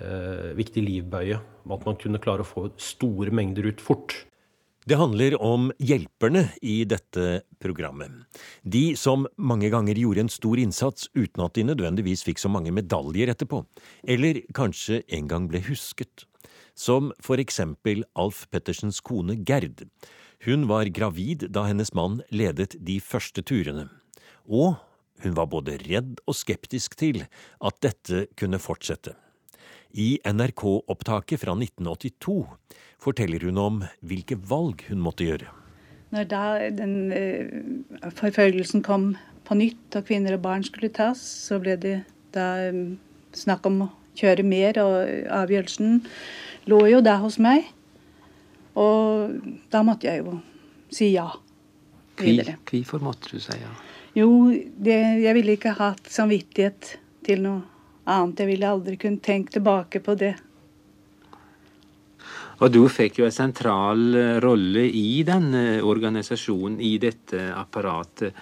eh, 0.00 0.52
viktig 0.58 0.84
livbøye. 0.86 1.40
At 1.72 1.86
man 1.88 1.98
kunne 2.00 2.20
klare 2.22 2.44
å 2.44 2.48
få 2.48 2.68
store 2.80 3.34
mengder 3.34 3.68
ut 3.70 3.82
fort. 3.82 4.16
Det 4.84 4.96
handler 4.98 5.36
om 5.38 5.68
hjelperne 5.78 6.48
i 6.58 6.80
dette 6.90 7.42
programmet. 7.62 8.10
De 8.66 8.96
som 8.98 9.28
mange 9.38 9.68
ganger 9.70 9.94
gjorde 9.94 10.24
en 10.24 10.32
stor 10.32 10.58
innsats 10.58 11.06
uten 11.14 11.44
at 11.44 11.54
de 11.54 11.62
nødvendigvis 11.68 12.24
fikk 12.26 12.42
så 12.42 12.50
mange 12.50 12.74
medaljer 12.74 13.30
etterpå, 13.30 13.62
eller 14.02 14.40
kanskje 14.58 15.04
en 15.06 15.30
gang 15.30 15.46
ble 15.52 15.62
husket. 15.68 16.26
Som 16.74 17.12
for 17.22 17.38
eksempel 17.38 18.02
Alf 18.18 18.48
Pettersens 18.50 18.98
kone 19.06 19.38
Gerd. 19.46 19.84
Hun 20.42 20.66
var 20.66 20.90
gravid 20.90 21.46
da 21.54 21.68
hennes 21.68 21.94
mann 21.94 22.18
ledet 22.34 22.74
de 22.82 22.98
første 22.98 23.44
turene. 23.46 23.86
Og 24.50 24.80
hun 25.22 25.38
var 25.38 25.46
både 25.46 25.78
redd 25.86 26.16
og 26.26 26.34
skeptisk 26.34 26.98
til 26.98 27.22
at 27.62 27.78
dette 27.86 28.26
kunne 28.34 28.58
fortsette. 28.58 29.14
I 29.92 30.18
NRK-opptaket 30.24 31.40
fra 31.42 31.52
1982 31.52 32.36
forteller 33.02 33.44
hun 33.44 33.58
om 33.60 33.82
hvilke 34.00 34.38
valg 34.48 34.84
hun 34.88 35.02
måtte 35.04 35.26
gjøre. 35.26 35.50
Når 36.12 36.28
da 36.28 36.44
den 36.72 36.94
uh, 37.12 38.08
forfølgelsen 38.16 38.84
kom 38.84 39.12
på 39.48 39.56
nytt 39.58 39.96
og 39.98 40.06
kvinner 40.08 40.36
og 40.36 40.44
barn 40.44 40.64
skulle 40.64 40.92
tas, 40.92 41.20
så 41.20 41.60
ble 41.60 41.76
det 41.80 41.98
da 42.32 42.70
um, 42.72 42.96
snakk 43.36 43.68
om 43.68 43.84
å 43.86 43.90
kjøre 44.16 44.44
mer, 44.44 44.80
og 44.80 45.28
avgjørelsen 45.42 46.02
lå 46.68 46.82
jo 46.92 47.00
da 47.04 47.18
hos 47.20 47.38
meg. 47.42 47.68
Og 48.78 49.40
da 49.72 49.82
måtte 49.84 50.08
jeg 50.08 50.22
jo 50.24 50.38
si 50.92 51.12
ja. 51.14 51.30
Videre. 52.20 52.58
Hvorfor 52.68 53.00
måtte 53.04 53.32
du 53.32 53.40
si 53.40 53.56
ja? 53.56 53.72
Jo, 54.16 54.28
det, 54.52 54.98
jeg 55.24 55.36
ville 55.36 55.56
ikke 55.56 55.72
hatt 55.78 56.08
samvittighet 56.12 56.96
til 57.24 57.40
noe 57.44 57.62
annet. 58.04 58.42
Jeg 58.42 58.50
ville 58.50 58.72
aldri 58.72 58.96
kunne 59.00 59.22
tenkt 59.22 59.54
tilbake 59.56 60.02
på 60.04 60.16
det. 60.18 60.34
Og 62.62 62.70
du 62.70 62.82
fikk 62.90 63.18
jo 63.18 63.26
en 63.26 63.34
sentral 63.34 64.02
eh, 64.14 64.36
rolle 64.42 64.84
i 64.86 65.22
denne 65.26 65.80
organisasjonen, 65.82 66.78
i 66.78 66.94
dette 67.02 67.48
apparatet. 67.58 68.36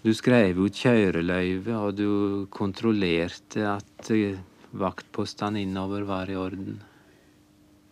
Du 0.00 0.14
skrev 0.16 0.62
ut 0.62 0.78
kjøreløyve, 0.80 1.74
og 1.76 1.98
du 1.98 2.46
kontrollerte 2.54 3.66
at 3.68 4.12
eh, 4.16 4.38
vaktpostene 4.72 5.60
innover 5.60 6.06
var 6.08 6.32
i 6.32 6.38
orden. 6.40 6.78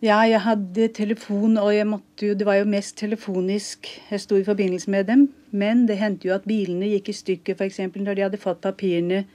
Ja, 0.01 0.21
jeg 0.23 0.39
hadde 0.45 0.87
telefon, 0.95 1.57
og 1.59 1.73
jo, 1.75 2.33
det 2.33 2.45
var 2.47 2.55
jo 2.61 2.69
mest 2.71 2.95
telefonisk 3.01 3.89
jeg 4.07 4.21
sto 4.23 4.37
i 4.39 4.45
forbindelse 4.47 4.89
med 4.89 5.09
dem. 5.11 5.27
Men 5.51 5.83
det 5.89 5.99
hendte 5.99 6.29
jo 6.29 6.37
at 6.37 6.47
bilene 6.47 6.87
gikk 6.87 7.11
i 7.11 7.17
stykker, 7.17 7.59
f.eks. 7.59 7.81
når 7.99 8.15
de 8.15 8.25
hadde 8.25 8.41
fått 8.41 8.63
papirene 8.63 9.25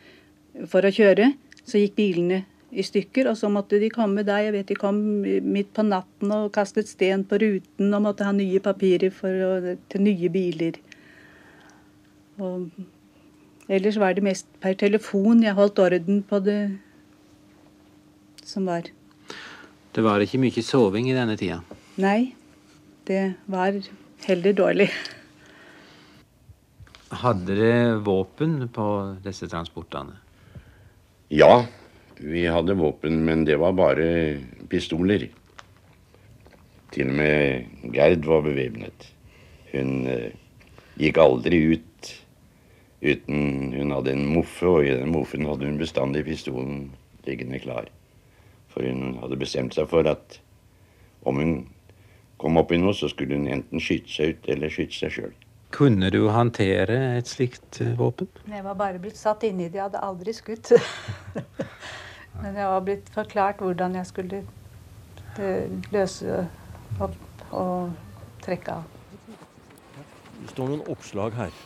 for 0.71 0.87
å 0.87 0.93
kjøre. 0.95 1.35
Så 1.65 1.81
gikk 1.81 1.97
bilene 1.99 2.43
i 2.75 2.83
stykker, 2.83 3.29
og 3.31 3.39
så 3.39 3.49
måtte 3.53 3.79
de 3.81 3.91
komme 3.93 4.25
der. 4.27 4.49
Jeg 4.49 4.55
vet 4.57 4.73
de 4.73 4.79
kom 4.79 4.99
midt 5.25 5.71
på 5.77 5.85
natten 5.87 6.33
og 6.35 6.51
kastet 6.55 6.91
sten 6.91 7.25
på 7.29 7.39
ruten 7.43 7.95
og 7.95 8.03
måtte 8.09 8.27
ha 8.27 8.35
nye 8.35 8.61
papirer 8.63 9.15
å, 9.15 9.77
til 9.91 10.05
nye 10.05 10.31
biler. 10.33 10.81
Og 12.43 12.67
ellers 13.71 13.99
var 14.03 14.17
det 14.17 14.27
mest 14.27 14.49
per 14.61 14.75
telefon 14.79 15.45
jeg 15.45 15.57
holdt 15.57 15.81
orden 15.85 16.23
på 16.27 16.43
det 16.45 16.59
som 18.45 18.67
var. 18.69 18.91
Det 19.95 20.03
var 20.03 20.21
ikke 20.21 20.43
mye 20.43 20.63
soving 20.67 21.07
i 21.09 21.15
denne 21.15 21.39
tida? 21.39 21.61
Nei, 22.03 22.35
det 23.07 23.37
var 23.47 23.79
heller 24.27 24.57
dårlig. 24.59 24.89
Hadde 27.15 27.55
dere 27.55 28.03
våpen 28.03 28.65
på 28.75 28.87
disse 29.23 29.47
transportene? 29.47 30.24
Ja, 31.35 31.67
vi 32.17 32.47
hadde 32.47 32.75
våpen, 32.79 33.25
men 33.25 33.45
det 33.45 33.57
var 33.59 33.73
bare 33.75 34.05
pistoler. 34.71 35.25
Til 36.95 37.09
og 37.11 37.17
med 37.19 37.91
Gerd 37.91 38.29
var 38.29 38.45
bevæpnet. 38.47 39.09
Hun 39.73 40.07
eh, 40.07 40.37
gikk 40.95 41.19
aldri 41.19 41.59
ut 41.73 42.13
uten 43.03 43.75
hun 43.75 43.91
hadde 43.97 44.15
en 44.15 44.29
moffe, 44.31 44.63
og 44.63 44.87
i 44.87 44.95
den 44.95 45.11
moffen 45.11 45.49
hadde 45.51 45.67
hun 45.67 45.81
bestandig 45.83 46.23
pistolen 46.29 46.93
liggende 47.27 47.59
klar. 47.59 47.91
For 48.71 48.87
hun 48.87 49.19
hadde 49.19 49.41
bestemt 49.43 49.75
seg 49.75 49.91
for 49.91 50.07
at 50.07 50.39
om 51.27 51.43
hun 51.43 51.57
kom 52.39 52.63
opp 52.63 52.71
i 52.71 52.79
noe, 52.79 52.95
så 52.95 53.11
skulle 53.11 53.35
hun 53.35 53.51
enten 53.51 53.83
skyte 53.83 54.15
seg 54.21 54.37
ut 54.37 54.53
eller 54.55 54.71
skyte 54.71 55.01
seg 55.03 55.19
sjøl. 55.19 55.35
Kunne 55.75 56.11
du 56.15 56.21
håndtere 56.31 56.97
et 57.19 57.27
slikt 57.27 57.81
eh, 57.83 57.95
våpen? 57.99 58.29
Jeg 58.47 58.63
var 58.63 58.77
bare 58.79 59.01
blitt 59.03 59.19
satt 59.19 59.43
inni 59.47 59.67
i 59.67 59.71
det. 59.73 59.81
Jeg 59.81 59.89
hadde 59.89 60.03
aldri 60.07 60.35
skutt. 60.37 60.71
Men 62.43 62.59
jeg 62.61 62.69
var 62.71 62.85
blitt 62.87 63.11
forklart 63.15 63.63
hvordan 63.63 63.99
jeg 63.99 64.11
skulle 64.11 64.43
eh, 65.43 65.67
løse 65.95 66.45
opp 67.03 67.19
og 67.55 67.91
trekke 68.45 68.79
av. 68.79 68.87
Det 70.45 70.53
står 70.53 70.71
noen 70.71 70.87
oppslag 70.95 71.35
her. 71.39 71.63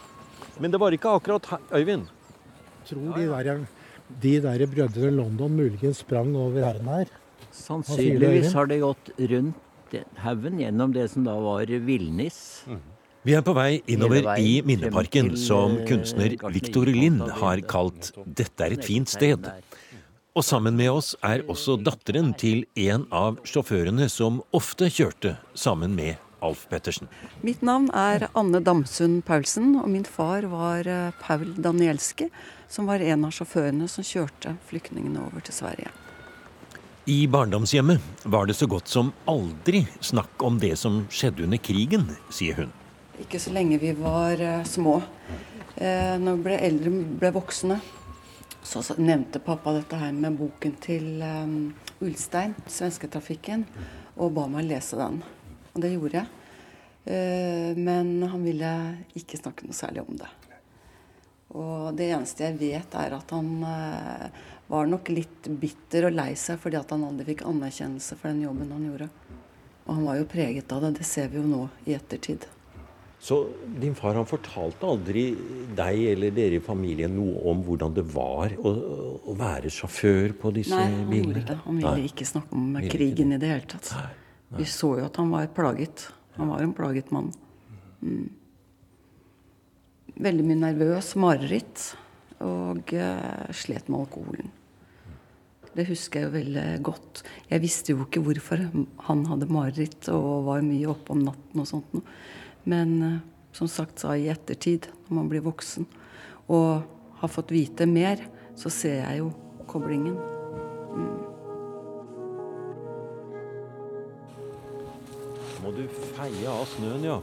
Men 0.58 0.72
det 0.72 0.80
var 0.80 0.94
ikke 0.94 1.12
akkurat 1.18 1.52
her, 1.52 1.64
Øyvind? 1.76 2.08
Tror 2.88 3.12
de 3.12 3.28
der 3.28 3.66
de 4.08 4.38
der 4.40 4.64
brødrene 4.66 5.16
London 5.18 5.52
muligens 5.52 6.00
sprang 6.00 6.32
over 6.36 6.64
haugen 6.64 6.88
her. 6.88 7.10
Sannsynligvis 7.52 8.54
har 8.56 8.70
det 8.70 8.80
gått 8.80 9.10
rundt 9.18 9.96
haugen 10.24 10.60
gjennom 10.62 10.94
det 10.96 11.10
som 11.12 11.26
da 11.28 11.34
var 11.44 11.68
villnis. 11.84 12.38
Mm. 12.68 12.80
Vi 13.28 13.34
er 13.36 13.42
på 13.44 13.52
vei 13.52 13.82
innover 13.92 14.24
i 14.40 14.62
Minneparken, 14.64 15.34
som 15.36 15.74
eh, 15.76 15.82
kunstner 15.84 16.32
Victor 16.48 16.88
Lind 16.88 17.20
har 17.42 17.60
kalt 17.68 18.14
'Dette 18.24 18.64
er 18.64 18.72
et 18.72 18.86
fint 18.86 19.10
sted'. 19.10 19.50
Og 20.32 20.46
sammen 20.46 20.78
med 20.78 20.88
oss 20.88 21.10
er 21.20 21.44
også 21.44 21.76
datteren 21.76 22.30
til 22.40 22.64
en 22.86 23.04
av 23.12 23.36
sjåførene 23.44 24.08
som 24.08 24.40
ofte 24.56 24.88
kjørte 24.88 25.34
sammen 25.52 25.92
med 25.98 26.16
Alf 26.40 26.64
Pettersen. 26.72 27.12
Mitt 27.44 27.60
navn 27.60 27.90
er 27.92 28.30
Anne 28.32 28.62
Damsund 28.64 29.20
Paulsen, 29.28 29.76
og 29.76 29.92
min 29.92 30.08
far 30.08 30.48
var 30.48 30.88
eh, 30.88 31.12
Paul 31.20 31.52
Danielske, 31.52 32.30
som 32.64 32.88
var 32.88 33.04
en 33.04 33.28
av 33.28 33.36
sjåførene 33.36 33.92
som 33.92 34.08
kjørte 34.08 34.56
flyktningene 34.72 35.28
over 35.28 35.44
til 35.44 35.60
Sverige. 35.60 35.92
I 37.04 37.26
barndomshjemmet 37.28 38.24
var 38.24 38.48
det 38.48 38.56
så 38.56 38.64
godt 38.64 38.88
som 38.88 39.12
aldri 39.28 39.84
snakk 40.00 40.40
om 40.40 40.56
det 40.64 40.78
som 40.80 41.02
skjedde 41.12 41.44
under 41.44 41.60
krigen, 41.60 42.08
sier 42.32 42.64
hun. 42.64 42.78
Ikke 43.22 43.40
så 43.42 43.52
lenge 43.54 43.80
vi 43.82 43.92
var 43.98 44.40
uh, 44.40 44.64
små. 44.68 45.00
Eh, 45.78 46.16
når 46.18 46.38
vi 46.38 46.42
ble 46.42 46.56
eldre, 46.58 46.90
ble 47.20 47.28
voksne, 47.36 47.76
så 48.66 48.80
nevnte 48.98 49.38
pappa 49.38 49.76
dette 49.76 49.98
her 50.00 50.10
med 50.16 50.34
boken 50.40 50.74
til 50.82 51.22
um, 51.22 51.52
Ulstein, 52.02 52.56
'Svensketrafikken', 52.66 53.62
og 54.18 54.32
ba 54.34 54.48
meg 54.50 54.66
lese 54.66 54.98
den. 54.98 55.20
Og 55.74 55.78
det 55.84 55.92
gjorde 55.94 56.18
jeg. 56.18 56.26
Uh, 57.06 57.78
men 57.78 58.26
han 58.26 58.42
ville 58.42 58.72
ikke 59.14 59.38
snakke 59.38 59.68
noe 59.68 59.78
særlig 59.78 60.02
om 60.02 60.18
det. 60.18 60.32
Og 61.56 61.94
det 61.96 62.10
eneste 62.12 62.44
jeg 62.44 62.58
vet, 62.60 62.94
er 62.98 63.14
at 63.16 63.30
han 63.32 63.46
eh, 63.64 64.26
var 64.68 64.88
nok 64.90 65.08
litt 65.08 65.48
bitter 65.48 66.10
og 66.10 66.18
lei 66.18 66.34
seg 66.36 66.60
fordi 66.60 66.76
at 66.76 66.92
han 66.92 67.06
aldri 67.06 67.30
fikk 67.30 67.46
anerkjennelse 67.48 68.18
for 68.20 68.28
den 68.28 68.42
jobben 68.44 68.74
han 68.74 68.84
gjorde. 68.84 69.08
Og 69.86 69.94
han 69.94 70.04
var 70.10 70.18
jo 70.18 70.28
preget 70.28 70.76
av 70.76 70.84
det. 70.84 70.98
Det 70.98 71.08
ser 71.08 71.32
vi 71.32 71.40
jo 71.40 71.46
nå 71.48 71.62
i 71.88 71.96
ettertid. 71.96 72.44
Så 73.18 73.40
din 73.82 73.96
far 73.98 74.14
han 74.14 74.28
fortalte 74.30 74.86
aldri 74.86 75.24
deg 75.76 76.04
eller 76.12 76.34
dere 76.36 76.60
i 76.60 76.62
familien 76.62 77.16
noe 77.16 77.42
om 77.50 77.64
hvordan 77.66 77.96
det 77.96 78.04
var 78.12 78.54
å, 78.62 78.72
å 79.26 79.34
være 79.38 79.72
sjåfør 79.74 80.36
på 80.38 80.52
disse 80.54 80.76
Nei, 80.76 80.86
han 80.86 81.10
bilene? 81.10 81.34
Gjorde 81.34 81.44
det. 81.50 81.58
Han 81.64 81.80
ville 81.82 81.94
Nei. 81.98 82.08
ikke 82.12 82.28
snakke 82.30 82.60
om 82.60 82.80
krigen 82.86 83.34
i 83.34 83.40
det 83.42 83.50
hele 83.50 83.70
tatt. 83.74 83.90
Nei. 83.96 84.08
Nei. 84.48 84.62
Vi 84.62 84.68
så 84.70 84.94
jo 85.00 85.06
at 85.08 85.18
han 85.18 85.34
var 85.34 85.50
plaget. 85.56 86.06
Han 86.38 86.54
var 86.54 86.62
en 86.62 86.76
plaget 86.78 87.10
mann. 87.14 87.32
Mm 87.98 88.28
veldig 90.22 90.46
mye 90.46 90.60
nervøs, 90.60 91.12
mareritt, 91.20 91.90
og 92.44 92.94
uh, 92.94 93.50
slet 93.54 93.90
med 93.90 94.00
alkoholen. 94.02 94.54
Det 95.74 95.86
husker 95.90 96.22
jeg 96.22 96.26
jo 96.26 96.34
veldig 96.34 96.66
godt. 96.86 97.22
Jeg 97.50 97.62
visste 97.62 97.94
jo 97.94 98.02
ikke 98.06 98.22
hvorfor 98.24 98.64
han 99.06 99.24
hadde 99.28 99.50
mareritt 99.52 100.08
og 100.10 100.48
var 100.48 100.64
mye 100.66 100.88
oppe 100.90 101.14
om 101.14 101.22
natten 101.26 101.62
og 101.62 101.68
sånt 101.70 101.92
noe. 101.94 102.18
Men 102.68 102.94
uh, 103.02 103.18
som 103.56 103.70
sagt 103.70 104.02
sa 104.02 104.14
i 104.16 104.28
ettertid, 104.28 104.90
når 105.08 105.16
man 105.20 105.30
blir 105.32 105.44
voksen 105.46 105.88
og 106.52 106.84
har 107.20 107.32
fått 107.32 107.52
vite 107.52 107.88
mer, 107.88 108.20
så 108.58 108.70
ser 108.72 109.00
jeg 109.02 109.22
jo 109.22 109.32
koblingen. 109.68 110.16
Mm. 110.94 111.16
Må 115.64 115.72
du 115.74 115.82
feie 116.14 116.48
av 116.52 116.64
snøen, 116.76 117.08
ja. 117.08 117.18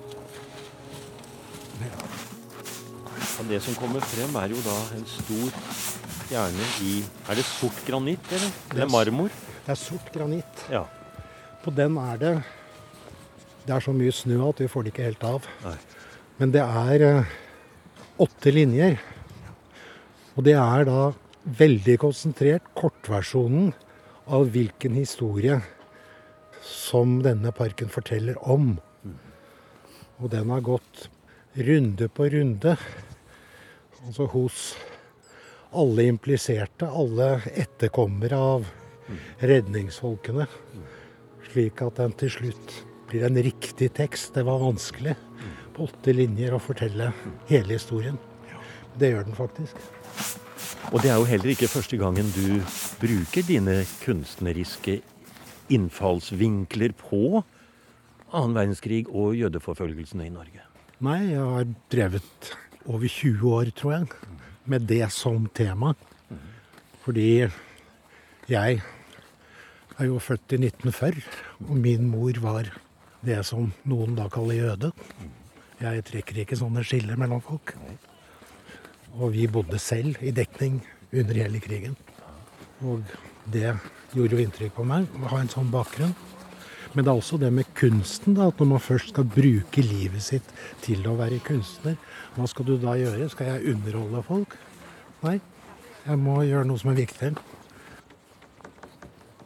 Og 3.35 3.47
det 3.49 3.61
som 3.63 3.77
kommer 3.79 4.03
frem, 4.03 4.35
er 4.39 4.53
jo 4.53 4.59
da 4.65 4.75
en 4.95 5.07
stor 5.09 5.55
stjerne 6.25 6.67
i 6.85 6.97
Er 7.29 7.39
det 7.39 7.45
sort 7.47 7.79
granitt, 7.87 8.29
eller? 8.31 8.53
Eller 8.73 8.91
marmor? 8.91 9.33
Det 9.65 9.73
er 9.73 9.79
sort 9.79 10.11
granitt. 10.13 10.67
Ja. 10.71 10.85
På 11.63 11.73
den 11.73 11.97
er 12.01 12.21
det 12.21 12.35
Det 13.65 13.73
er 13.73 13.81
så 13.81 13.93
mye 13.97 14.13
snø 14.13 14.39
at 14.45 14.61
vi 14.61 14.69
får 14.69 14.85
det 14.85 14.93
ikke 14.93 15.07
helt 15.07 15.25
av. 15.25 15.45
Nei. 15.65 15.77
Men 16.37 16.51
det 16.53 16.63
er 16.63 17.05
uh, 17.05 17.35
åtte 18.21 18.53
linjer. 18.53 18.99
Og 20.35 20.45
det 20.45 20.53
er 20.59 20.85
da 20.85 21.01
veldig 21.45 21.95
konsentrert 22.01 22.67
kortversjonen 22.77 23.71
av 24.25 24.49
hvilken 24.53 24.97
historie 24.97 25.59
som 26.65 27.19
denne 27.25 27.53
parken 27.55 27.91
forteller 27.93 28.37
om. 28.41 28.75
Og 30.21 30.31
den 30.33 30.53
har 30.53 30.65
gått 30.65 31.07
runde 31.55 32.09
på 32.11 32.29
runde 32.33 32.77
Altså 34.05 34.27
hos 34.29 34.57
alle 35.73 36.03
impliserte, 36.05 36.85
alle 36.85 37.39
etterkommere 37.57 38.37
av 38.37 38.67
redningsfolkene. 39.41 40.45
Slik 41.47 41.81
at 41.81 41.97
den 41.97 42.13
til 42.19 42.29
slutt 42.35 42.75
blir 43.09 43.25
en 43.27 43.41
riktig 43.43 43.91
tekst. 43.97 44.33
Det 44.35 44.45
var 44.47 44.63
vanskelig 44.63 45.15
på 45.75 45.87
åtte 45.89 46.13
linjer 46.15 46.55
å 46.55 46.61
fortelle 46.63 47.11
hele 47.49 47.77
historien. 47.77 48.17
Det 48.95 49.11
gjør 49.11 49.27
den 49.27 49.37
faktisk. 49.37 49.79
Og 50.93 51.01
det 51.01 51.11
er 51.11 51.19
jo 51.19 51.27
heller 51.27 51.51
ikke 51.51 51.71
første 51.71 51.97
gangen 51.99 52.29
du 52.35 52.61
bruker 53.01 53.45
dine 53.47 53.81
kunstneriske 54.03 54.99
innfallsvinkler 55.73 56.93
på 56.99 57.41
annen 58.35 58.55
verdenskrig 58.55 59.05
og 59.09 59.35
jødeforfølgelsene 59.39 60.27
i 60.27 60.33
Norge. 60.33 60.63
Nei, 61.03 61.19
jeg 61.33 61.43
har 61.43 61.67
drevet 61.91 62.51
over 62.85 63.09
20 63.09 63.55
år, 63.57 63.71
tror 63.75 63.95
jeg, 63.97 64.09
med 64.69 64.85
det 64.89 65.03
som 65.13 65.47
tema. 65.57 65.93
Fordi 67.03 67.45
jeg 68.49 68.79
er 69.95 70.07
jo 70.07 70.21
født 70.21 70.55
i 70.55 70.61
1940, 70.67 71.21
og 71.67 71.75
min 71.81 72.07
mor 72.11 72.39
var 72.43 72.71
det 73.25 73.41
som 73.47 73.71
noen 73.89 74.15
da 74.17 74.27
kaller 74.31 74.59
jøde. 74.59 74.91
Jeg 75.81 76.05
trekker 76.07 76.43
ikke 76.43 76.57
sånne 76.59 76.83
skiller 76.85 77.19
mellom 77.19 77.41
folk. 77.43 77.75
Og 79.15 79.31
vi 79.35 79.47
bodde 79.51 79.79
selv 79.81 80.21
i 80.23 80.33
dekning 80.35 80.79
under 81.15 81.41
hele 81.41 81.61
krigen. 81.63 81.95
Og 82.83 83.03
det 83.51 83.73
gjorde 84.15 84.35
jo 84.37 84.43
inntrykk 84.43 84.75
på 84.75 84.85
meg 84.87 85.09
å 85.21 85.29
ha 85.31 85.41
en 85.41 85.51
sånn 85.51 85.71
bakgrunn. 85.73 86.15
Men 86.95 87.03
det 87.03 87.11
er 87.11 87.17
også 87.19 87.37
det 87.41 87.49
med 87.51 87.67
kunsten, 87.75 88.37
da, 88.37 88.47
at 88.47 88.61
når 88.61 88.69
man 88.69 88.83
først 88.83 89.11
skal 89.11 89.27
bruke 89.27 89.83
livet 89.83 90.23
sitt 90.23 90.47
til 90.85 91.03
å 91.11 91.17
være 91.19 91.41
kunstner, 91.43 91.97
hva 92.37 92.47
skal 92.47 92.69
du 92.69 92.77
da 92.79 92.93
gjøre? 92.95 93.27
Skal 93.33 93.49
jeg 93.51 93.73
underholde 93.73 94.21
folk? 94.23 94.55
Nei, 95.25 95.41
jeg 96.05 96.21
må 96.21 96.37
gjøre 96.47 96.69
noe 96.69 96.79
som 96.79 96.93
er 96.93 97.01
viktig. 97.01 97.33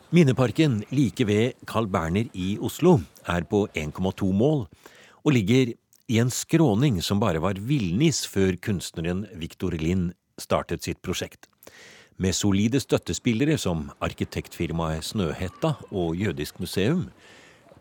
Minneparken 0.10 0.80
like 0.90 1.22
ved 1.22 1.54
Carl 1.70 1.86
Berner 1.86 2.32
i 2.34 2.56
Oslo 2.66 2.96
er 3.30 3.44
på 3.46 3.68
1,2 3.78 4.32
mål 4.34 4.64
og 5.22 5.34
ligger 5.36 5.76
i 6.10 6.18
en 6.18 6.32
skråning 6.34 6.98
som 7.06 7.20
bare 7.22 7.38
var 7.44 7.60
villnis 7.62 8.24
før 8.26 8.58
kunstneren 8.58 9.28
Victor 9.38 9.78
Lind 9.78 10.16
startet 10.42 10.82
sitt 10.82 10.98
prosjekt. 11.06 11.46
Med 12.18 12.34
solide 12.34 12.82
støttespillere 12.82 13.60
som 13.62 13.92
arkitektfirmaet 14.02 15.06
Snøhetta 15.12 15.76
og 15.92 16.18
Jødisk 16.18 16.58
museum 16.58 17.06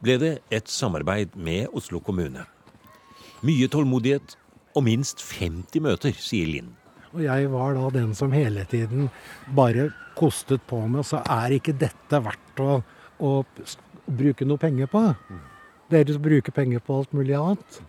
ble 0.04 0.18
det 0.20 0.34
et 0.52 0.68
samarbeid 0.68 1.32
med 1.32 1.72
Oslo 1.72 2.02
kommune. 2.04 2.44
Mye 3.40 3.72
tålmodighet 3.72 4.36
og 4.76 4.84
minst 4.84 5.24
50 5.24 5.80
møter, 5.80 6.12
sier 6.12 6.52
Lind. 6.52 6.76
Og 7.14 7.22
jeg 7.24 7.48
var 7.52 7.76
da 7.76 7.90
den 7.94 8.14
som 8.16 8.34
hele 8.36 8.64
tiden 8.68 9.08
bare 9.56 9.88
kostet 10.18 10.64
på 10.68 10.80
med, 10.90 11.06
så 11.06 11.22
er 11.24 11.54
ikke 11.56 11.76
dette 11.78 12.20
verdt 12.24 12.60
å, 12.60 12.80
å 13.22 13.30
bruke 14.08 14.46
noe 14.48 14.60
penger 14.60 14.90
på? 14.92 15.04
Dere 15.88 16.18
bruker 16.20 16.52
penger 16.52 16.82
på 16.84 16.98
alt 16.98 17.14
mulig 17.16 17.36
annet. 17.38 17.80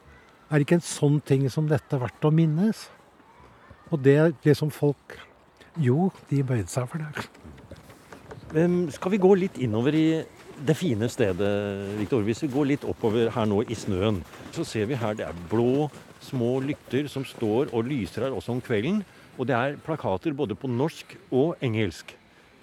Er 0.49 0.63
ikke 0.63 0.79
en 0.79 0.85
sånn 0.85 1.19
ting 1.25 1.43
som 1.51 1.67
dette 1.69 1.99
verdt 1.99 2.25
å 2.25 2.31
minnes? 2.33 2.87
Og 3.89 4.01
det 4.05 4.19
liksom 4.45 4.71
folk 4.73 5.17
Jo, 5.79 6.09
de 6.27 6.41
bøyde 6.43 6.67
seg 6.67 6.87
for 6.89 6.99
det. 6.99 7.23
Skal 8.91 9.13
vi 9.13 9.19
gå 9.21 9.29
litt 9.37 9.59
innover 9.61 9.95
i 9.95 10.07
det 10.65 10.75
fine 10.77 11.07
stedet, 11.11 11.49
Victor? 11.99 12.23
Hvis 12.25 12.43
vi 12.43 12.51
går 12.51 12.67
litt 12.73 12.85
oppover 12.87 13.31
her 13.33 13.47
nå 13.47 13.61
i 13.67 13.77
snøen, 13.77 14.21
så 14.55 14.65
ser 14.67 14.89
vi 14.89 14.97
her 14.99 15.15
det 15.17 15.27
er 15.27 15.41
blå, 15.51 15.87
små 16.23 16.57
lykter 16.65 17.07
som 17.11 17.25
står 17.27 17.71
og 17.73 17.87
lyser 17.87 18.27
her 18.27 18.35
også 18.35 18.55
om 18.55 18.63
kvelden. 18.63 19.03
Og 19.39 19.47
det 19.47 19.55
er 19.55 19.77
plakater 19.85 20.35
både 20.35 20.57
på 20.59 20.67
norsk 20.71 21.15
og 21.31 21.59
engelsk. 21.63 22.15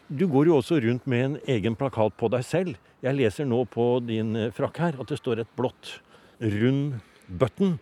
Du 0.06 0.26
går 0.30 0.50
jo 0.50 0.59
også 0.61 0.78
rundt 0.85 1.06
med 1.11 1.24
en 1.24 1.38
egen 1.56 1.76
plakat 1.78 2.14
på 2.20 2.28
deg 2.30 2.44
selv. 2.46 2.76
Jeg 3.02 3.16
leser 3.16 3.48
nå 3.48 3.64
på 3.70 3.87
din 4.04 4.37
frakk 4.54 4.82
her 4.85 5.00
at 5.00 5.11
det 5.11 5.18
står 5.18 5.42
et 5.42 5.54
blått, 5.59 5.96
rund 6.40 6.98
button. 7.26 7.78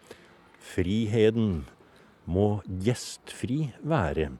Friheten 0.64 1.64
må 2.24 2.62
gjestfri 2.64 3.74
være. 3.82 4.30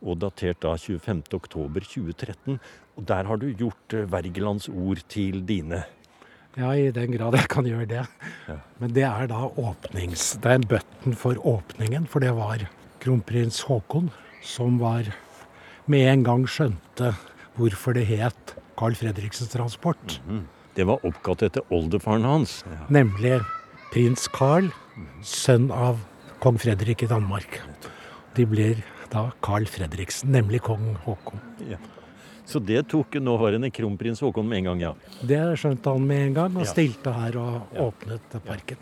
Og 0.00 0.16
datert 0.22 0.62
da 0.64 0.74
25.10.2013. 0.80 2.56
Og 3.00 3.06
der 3.08 3.24
har 3.24 3.40
du 3.40 3.48
gjort 3.56 3.96
eh, 3.96 4.04
Wergelands 4.12 4.68
ord 4.68 5.00
til 5.08 5.40
dine. 5.48 5.86
Ja, 6.58 6.74
i 6.76 6.90
den 6.92 7.14
grad 7.14 7.38
jeg 7.38 7.48
kan 7.48 7.64
gjøre 7.64 7.86
det. 7.88 8.02
Ja. 8.50 8.56
Men 8.82 8.92
det 8.92 9.06
er 9.08 9.30
da 9.30 9.46
åpnings... 9.48 10.34
Det 10.42 10.50
er 10.50 10.58
en 10.60 10.66
button 10.68 11.16
for 11.16 11.38
åpningen, 11.48 12.04
for 12.10 12.20
det 12.20 12.34
var 12.36 12.66
kronprins 13.00 13.62
Haakon 13.70 14.10
som 14.44 14.76
var 14.82 15.08
med 15.90 16.04
en 16.10 16.24
gang 16.26 16.44
skjønte 16.48 17.14
hvorfor 17.56 17.96
det 17.96 18.04
het 18.10 18.54
Carl 18.76 18.96
Fredriksens 18.98 19.54
transport. 19.54 20.20
Mhm. 20.26 20.44
Det 20.76 20.84
var 20.86 21.02
oppkalt 21.04 21.42
etter 21.42 21.64
oldefaren 21.74 22.22
hans. 22.24 22.60
Nemlig 22.92 23.40
prins 23.90 24.28
Carl, 24.36 24.68
sønn 25.26 25.66
av 25.74 25.98
kong 26.40 26.60
Fredrik 26.62 27.02
i 27.02 27.08
Danmark. 27.10 27.58
De 28.36 28.46
blir 28.46 28.84
da 29.10 29.30
Carl 29.42 29.66
Fredriksen, 29.66 30.30
nemlig 30.36 30.62
kong 30.68 30.94
Haakon. 31.06 31.42
Så 32.50 32.58
det 32.58 32.82
tok 32.90 33.14
nåværende 33.22 33.70
kronprins 33.70 34.20
Haakon 34.24 34.48
med 34.50 34.62
en 34.62 34.70
gang, 34.72 34.80
ja. 34.88 34.92
Det 35.22 35.40
skjønte 35.60 35.92
han 35.94 36.06
med 36.06 36.24
en 36.24 36.38
gang, 36.40 36.56
og 36.58 36.66
stilte 36.66 37.12
her 37.14 37.38
og 37.38 37.76
åpnet 37.86 38.36
parken. 38.46 38.80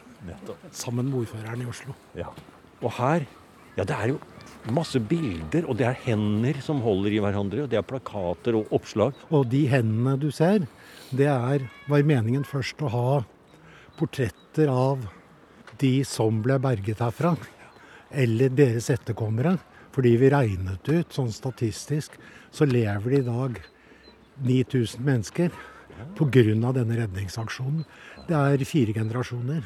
Sammen 0.72 1.10
med 1.10 1.20
ordføreren 1.22 1.62
i 1.62 1.68
Oslo. 1.68 1.94
Ja. 2.16 2.30
Og 2.80 2.90
her, 2.96 3.26
ja 3.76 3.84
det 3.84 3.96
er 3.96 4.14
jo 4.14 4.18
masse 4.74 5.00
bilder, 5.00 5.68
og 5.68 5.78
det 5.78 5.86
er 5.88 6.00
hender 6.06 6.58
som 6.64 6.80
holder 6.84 7.14
i 7.14 7.20
hverandre, 7.22 7.64
og 7.64 7.70
det 7.72 7.78
er 7.78 7.86
plakater 7.86 8.56
og 8.58 8.72
oppslag. 8.74 9.16
Og 9.30 9.46
de 9.52 9.62
hendene 9.70 10.16
du 10.20 10.30
ser, 10.34 10.66
det 11.12 11.28
er, 11.28 11.68
var 11.88 12.08
meningen 12.08 12.44
først 12.48 12.80
å 12.84 12.90
ha 12.92 13.06
portretter 13.98 14.70
av 14.72 15.06
de 15.80 16.00
som 16.08 16.40
ble 16.44 16.58
berget 16.62 17.00
herfra, 17.04 17.36
eller 18.08 18.52
deres 18.56 18.88
etterkommere. 18.92 19.58
Fordi 19.94 20.14
vi 20.20 20.30
regnet 20.30 20.88
ut, 20.88 21.12
sånn 21.14 21.32
statistisk, 21.32 22.18
så 22.50 22.68
lever 22.68 23.10
det 23.10 23.20
i 23.22 23.26
dag 23.28 23.60
9000 24.44 25.04
mennesker 25.04 25.50
pga. 26.18 26.72
denne 26.72 26.96
redningsaksjonen. 26.96 27.84
Det 28.28 28.36
er 28.36 28.64
fire 28.64 28.92
generasjoner. 28.92 29.64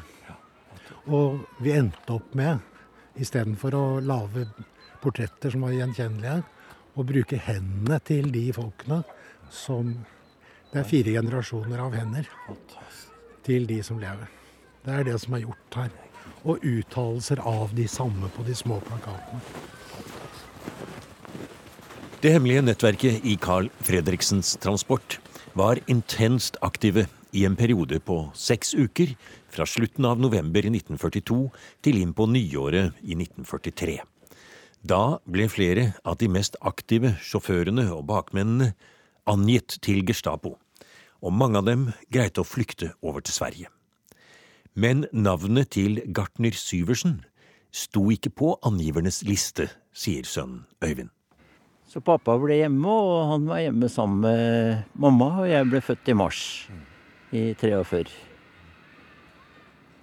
Og 1.07 1.43
vi 1.59 1.71
endte 1.71 2.13
opp 2.13 2.33
med, 2.33 2.59
istedenfor 3.15 3.75
å 3.75 3.99
lage 3.99 4.47
portretter 5.01 5.51
som 5.51 5.61
var 5.61 5.75
gjenkjennelige, 5.75 6.43
å 6.95 7.03
bruke 7.03 7.37
hendene 7.37 7.99
til 8.05 8.31
de 8.31 8.51
folkene 8.53 9.03
som 9.49 9.95
Det 10.73 10.79
er 10.81 10.87
fire 10.89 11.11
generasjoner 11.13 11.77
av 11.77 11.93
hender 11.93 12.25
til 13.45 13.67
de 13.69 13.75
som 13.85 13.99
lever. 14.01 14.25
Det 14.81 14.89
er 14.89 15.03
det 15.05 15.19
som 15.21 15.35
er 15.37 15.43
gjort 15.43 15.75
her. 15.77 15.91
Og 16.49 16.65
uttalelser 16.65 17.43
av 17.45 17.75
de 17.77 17.85
samme 17.87 18.31
på 18.33 18.41
de 18.47 18.55
små 18.57 18.79
plakatene. 18.81 19.41
Det 22.23 22.31
hemmelige 22.31 22.61
nettverket 22.63 23.25
i 23.27 23.33
Carl 23.35 23.65
Fredriksens 23.83 24.53
transport 24.63 25.17
var 25.59 25.81
intenst 25.91 26.55
aktive 26.63 27.01
i 27.35 27.41
en 27.43 27.57
periode 27.59 27.97
på 27.99 28.15
seks 28.31 28.69
uker 28.79 29.09
fra 29.51 29.65
slutten 29.67 30.05
av 30.07 30.21
november 30.23 30.63
i 30.63 30.69
1942 30.71 31.41
til 31.83 31.97
inn 31.99 32.13
på 32.15 32.23
nyåret 32.31 33.01
i 33.03 33.17
1943. 33.17 33.97
Da 34.87 35.17
ble 35.27 35.49
flere 35.51 35.83
av 36.07 36.15
de 36.21 36.29
mest 36.31 36.55
aktive 36.63 37.11
sjåførene 37.19 37.89
og 37.91 38.05
bakmennene 38.07 38.69
angitt 39.27 39.75
til 39.83 39.99
Gestapo, 40.07 40.53
og 41.19 41.35
mange 41.35 41.59
av 41.59 41.67
dem 41.67 41.89
greide 42.07 42.39
å 42.39 42.47
flykte 42.47 42.93
over 43.01 43.19
til 43.19 43.35
Sverige. 43.35 43.73
Men 44.79 45.03
navnet 45.11 45.73
til 45.75 45.99
Gartner 46.07 46.55
Syversen 46.55 47.19
sto 47.67 48.05
ikke 48.15 48.31
på 48.31 48.53
angivernes 48.63 49.25
liste, 49.27 49.67
sier 49.91 50.23
sønnen 50.23 50.63
Øyvind. 50.79 51.11
Så 51.93 51.99
pappa 52.01 52.33
ble 52.41 52.55
hjemme, 52.57 52.89
og 52.89 53.27
han 53.29 53.43
var 53.45 53.59
hjemme 53.61 53.85
sammen 53.91 54.23
med 54.23 54.95
mamma, 54.97 55.27
og 55.43 55.49
jeg 55.51 55.67
ble 55.69 55.81
født 55.85 56.09
i 56.09 56.15
mars 56.17 56.39
i 57.29 57.43
43. 57.59 58.07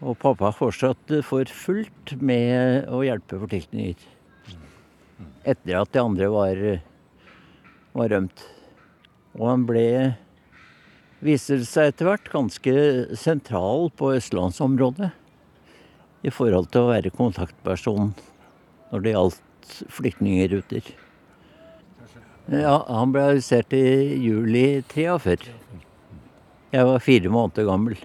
Og 0.07 0.15
pappa 0.23 0.53
fortsatte 0.55 1.19
for 1.27 1.51
fullt 1.51 2.15
med 2.23 2.87
å 2.95 3.01
hjelpe 3.03 3.41
fortykninger. 3.43 4.07
Etter 5.43 5.81
at 5.81 5.91
de 5.91 6.05
andre 6.05 6.31
var, 6.31 6.63
var 7.99 8.15
rømt. 8.15 8.47
Og 9.35 9.45
han 9.51 9.67
ble, 9.67 9.85
viser 11.27 11.67
seg 11.67 11.91
etter 11.91 12.13
hvert, 12.13 12.31
ganske 12.31 12.79
sentral 13.19 13.91
på 13.99 14.15
østlandsområdet. 14.15 15.11
I 16.23 16.31
forhold 16.31 16.71
til 16.71 16.87
å 16.87 16.95
være 16.95 17.17
kontaktperson 17.19 18.15
når 18.95 19.09
det 19.09 19.19
gjaldt 19.19 19.79
flyktningruter. 19.99 20.95
Ja, 22.51 22.81
han 22.91 23.13
ble 23.15 23.23
arrestert 23.29 23.71
i 23.79 23.85
juli 24.19 24.83
43. 24.91 25.53
Jeg 26.75 26.87
var 26.89 27.05
fire 27.05 27.31
måneder 27.31 27.69
gammel. 27.69 28.01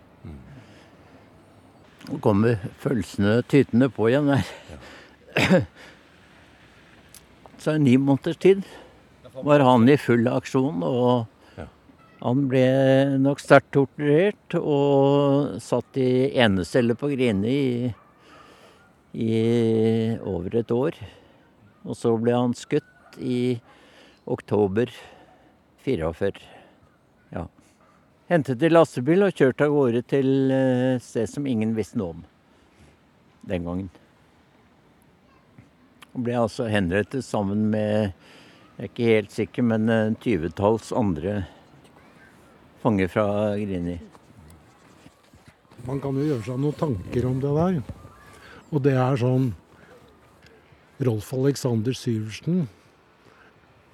Nå 2.06 2.20
kommer 2.22 2.62
følelsene 2.78 3.40
tytende 3.50 3.90
på 3.90 4.12
igjen 4.12 4.30
her. 4.30 5.66
Så 7.58 7.74
i 7.74 7.82
ni 7.82 7.98
måneders 7.98 8.38
tid 8.38 8.62
var 9.42 9.66
han 9.66 9.90
i 9.90 9.98
full 9.98 10.30
aksjon, 10.30 10.86
og 10.86 11.66
han 12.22 12.48
ble 12.52 12.66
nok 13.26 13.42
sterkt 13.42 13.74
torturert 13.74 14.62
og 14.62 15.58
satt 15.58 15.98
i 15.98 16.36
enecelle 16.38 16.94
på 16.94 17.10
Grini 17.16 17.56
i, 17.58 17.94
i 19.26 19.36
over 20.22 20.62
et 20.62 20.70
år. 20.78 21.02
Og 21.82 21.98
så 21.98 22.14
ble 22.22 22.38
han 22.38 22.54
skutt 22.54 23.18
i 23.18 23.58
oktober 24.26 24.92
44. 25.86 26.32
Ja. 27.30 27.48
Hentet 28.28 28.64
i 28.66 28.72
lastebil 28.72 29.26
og 29.26 29.36
kjørt 29.38 29.62
av 29.62 29.74
gårde 29.74 30.02
til 30.10 30.52
et 30.54 31.06
sted 31.06 31.30
som 31.30 31.46
ingen 31.50 31.76
visste 31.78 32.00
noe 32.02 32.16
om 32.16 32.24
den 33.46 33.68
gangen. 33.68 33.92
Og 36.16 36.24
ble 36.26 36.40
altså 36.40 36.70
henrettet 36.72 37.26
sammen 37.28 37.68
med 37.74 38.16
jeg 38.76 38.84
er 38.84 38.90
ikke 38.90 39.06
helt 39.08 39.32
sikker, 39.32 39.64
men 39.64 39.88
en 39.88 40.16
tyvetalls 40.20 40.90
andre 40.92 41.46
fanger 42.82 43.08
fra 43.08 43.28
Grini. 43.56 43.94
Man 45.88 46.02
kan 46.04 46.18
jo 46.20 46.26
gjøre 46.26 46.44
seg 46.44 46.60
noen 46.60 46.76
tanker 46.76 47.28
om 47.30 47.38
det 47.40 47.54
der. 47.56 47.78
Og 48.74 48.84
det 48.84 48.98
er 49.00 49.22
sånn 49.22 49.54
Rolf 51.08 51.32
Alexander 51.38 51.96
Syversen 51.96 52.66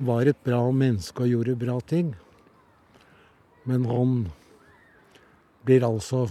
var 0.02 0.26
et 0.26 0.40
bra 0.46 0.64
menneske 0.74 1.24
og 1.24 1.32
gjorde 1.32 1.60
bra 1.62 1.78
ting. 1.86 2.14
Men 3.70 3.86
han 3.86 4.16
blir 5.66 5.86
altså 5.86 6.26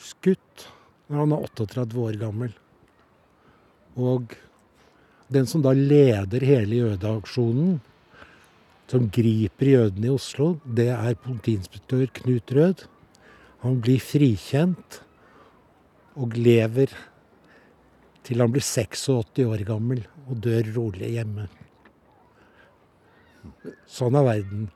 skutt 0.00 0.68
når 1.10 1.24
han 1.24 1.34
er 1.34 1.46
38 1.50 2.02
år 2.04 2.18
gammel. 2.20 2.52
Og 3.98 4.36
den 5.30 5.46
som 5.50 5.62
da 5.62 5.74
leder 5.74 6.46
hele 6.46 6.84
jødeaksjonen, 6.84 7.78
som 8.90 9.06
griper 9.14 9.68
jødene 9.70 10.08
i 10.08 10.14
Oslo, 10.14 10.56
det 10.66 10.88
er 10.90 11.18
politiinspektør 11.22 12.08
Knut 12.20 12.50
Rød. 12.56 12.86
Han 13.62 13.78
blir 13.82 14.02
frikjent 14.02 15.00
og 16.18 16.34
lever 16.34 16.90
til 18.26 18.42
han 18.42 18.50
blir 18.52 18.64
86 18.66 19.44
år 19.46 19.62
gammel 19.68 20.02
og 20.26 20.42
dør 20.42 20.72
rolig 20.74 21.12
hjemme. 21.14 21.46
Sånn 23.90 24.16
er 24.18 24.26
verden. 24.26 24.68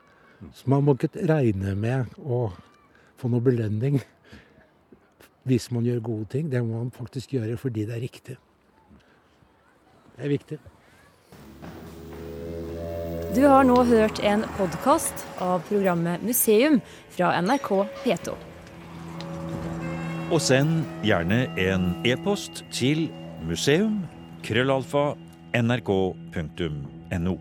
Så 0.53 0.69
man 0.69 0.85
må 0.85 0.95
ikke 0.95 1.25
regne 1.27 1.75
med 1.79 2.15
å 2.19 2.49
få 3.19 3.31
noe 3.31 3.43
belønning 3.43 4.01
hvis 5.45 5.69
man 5.71 5.85
gjør 5.85 6.01
gode 6.05 6.29
ting. 6.33 6.49
Det 6.51 6.61
må 6.65 6.79
man 6.79 6.93
faktisk 6.93 7.35
gjøre 7.37 7.57
fordi 7.61 7.85
det 7.87 7.97
er 7.97 8.03
riktig. 8.03 8.37
Det 10.15 10.25
er 10.25 10.33
viktig. 10.33 10.59
Du 13.35 13.41
har 13.43 13.65
nå 13.67 13.81
hørt 13.83 14.21
en 14.23 14.45
podkast 14.55 15.25
av 15.43 15.65
programmet 15.67 16.23
Museum 16.23 16.79
fra 17.11 17.33
NRK 17.43 17.71
P2. 18.05 18.35
Og 20.31 20.39
send 20.41 20.85
gjerne 21.05 21.43
en 21.61 21.91
e-post 22.07 22.63
til 22.73 23.09
museum 23.45 23.99
krøllalfa 24.45 25.11
nrk.no. 25.59 27.35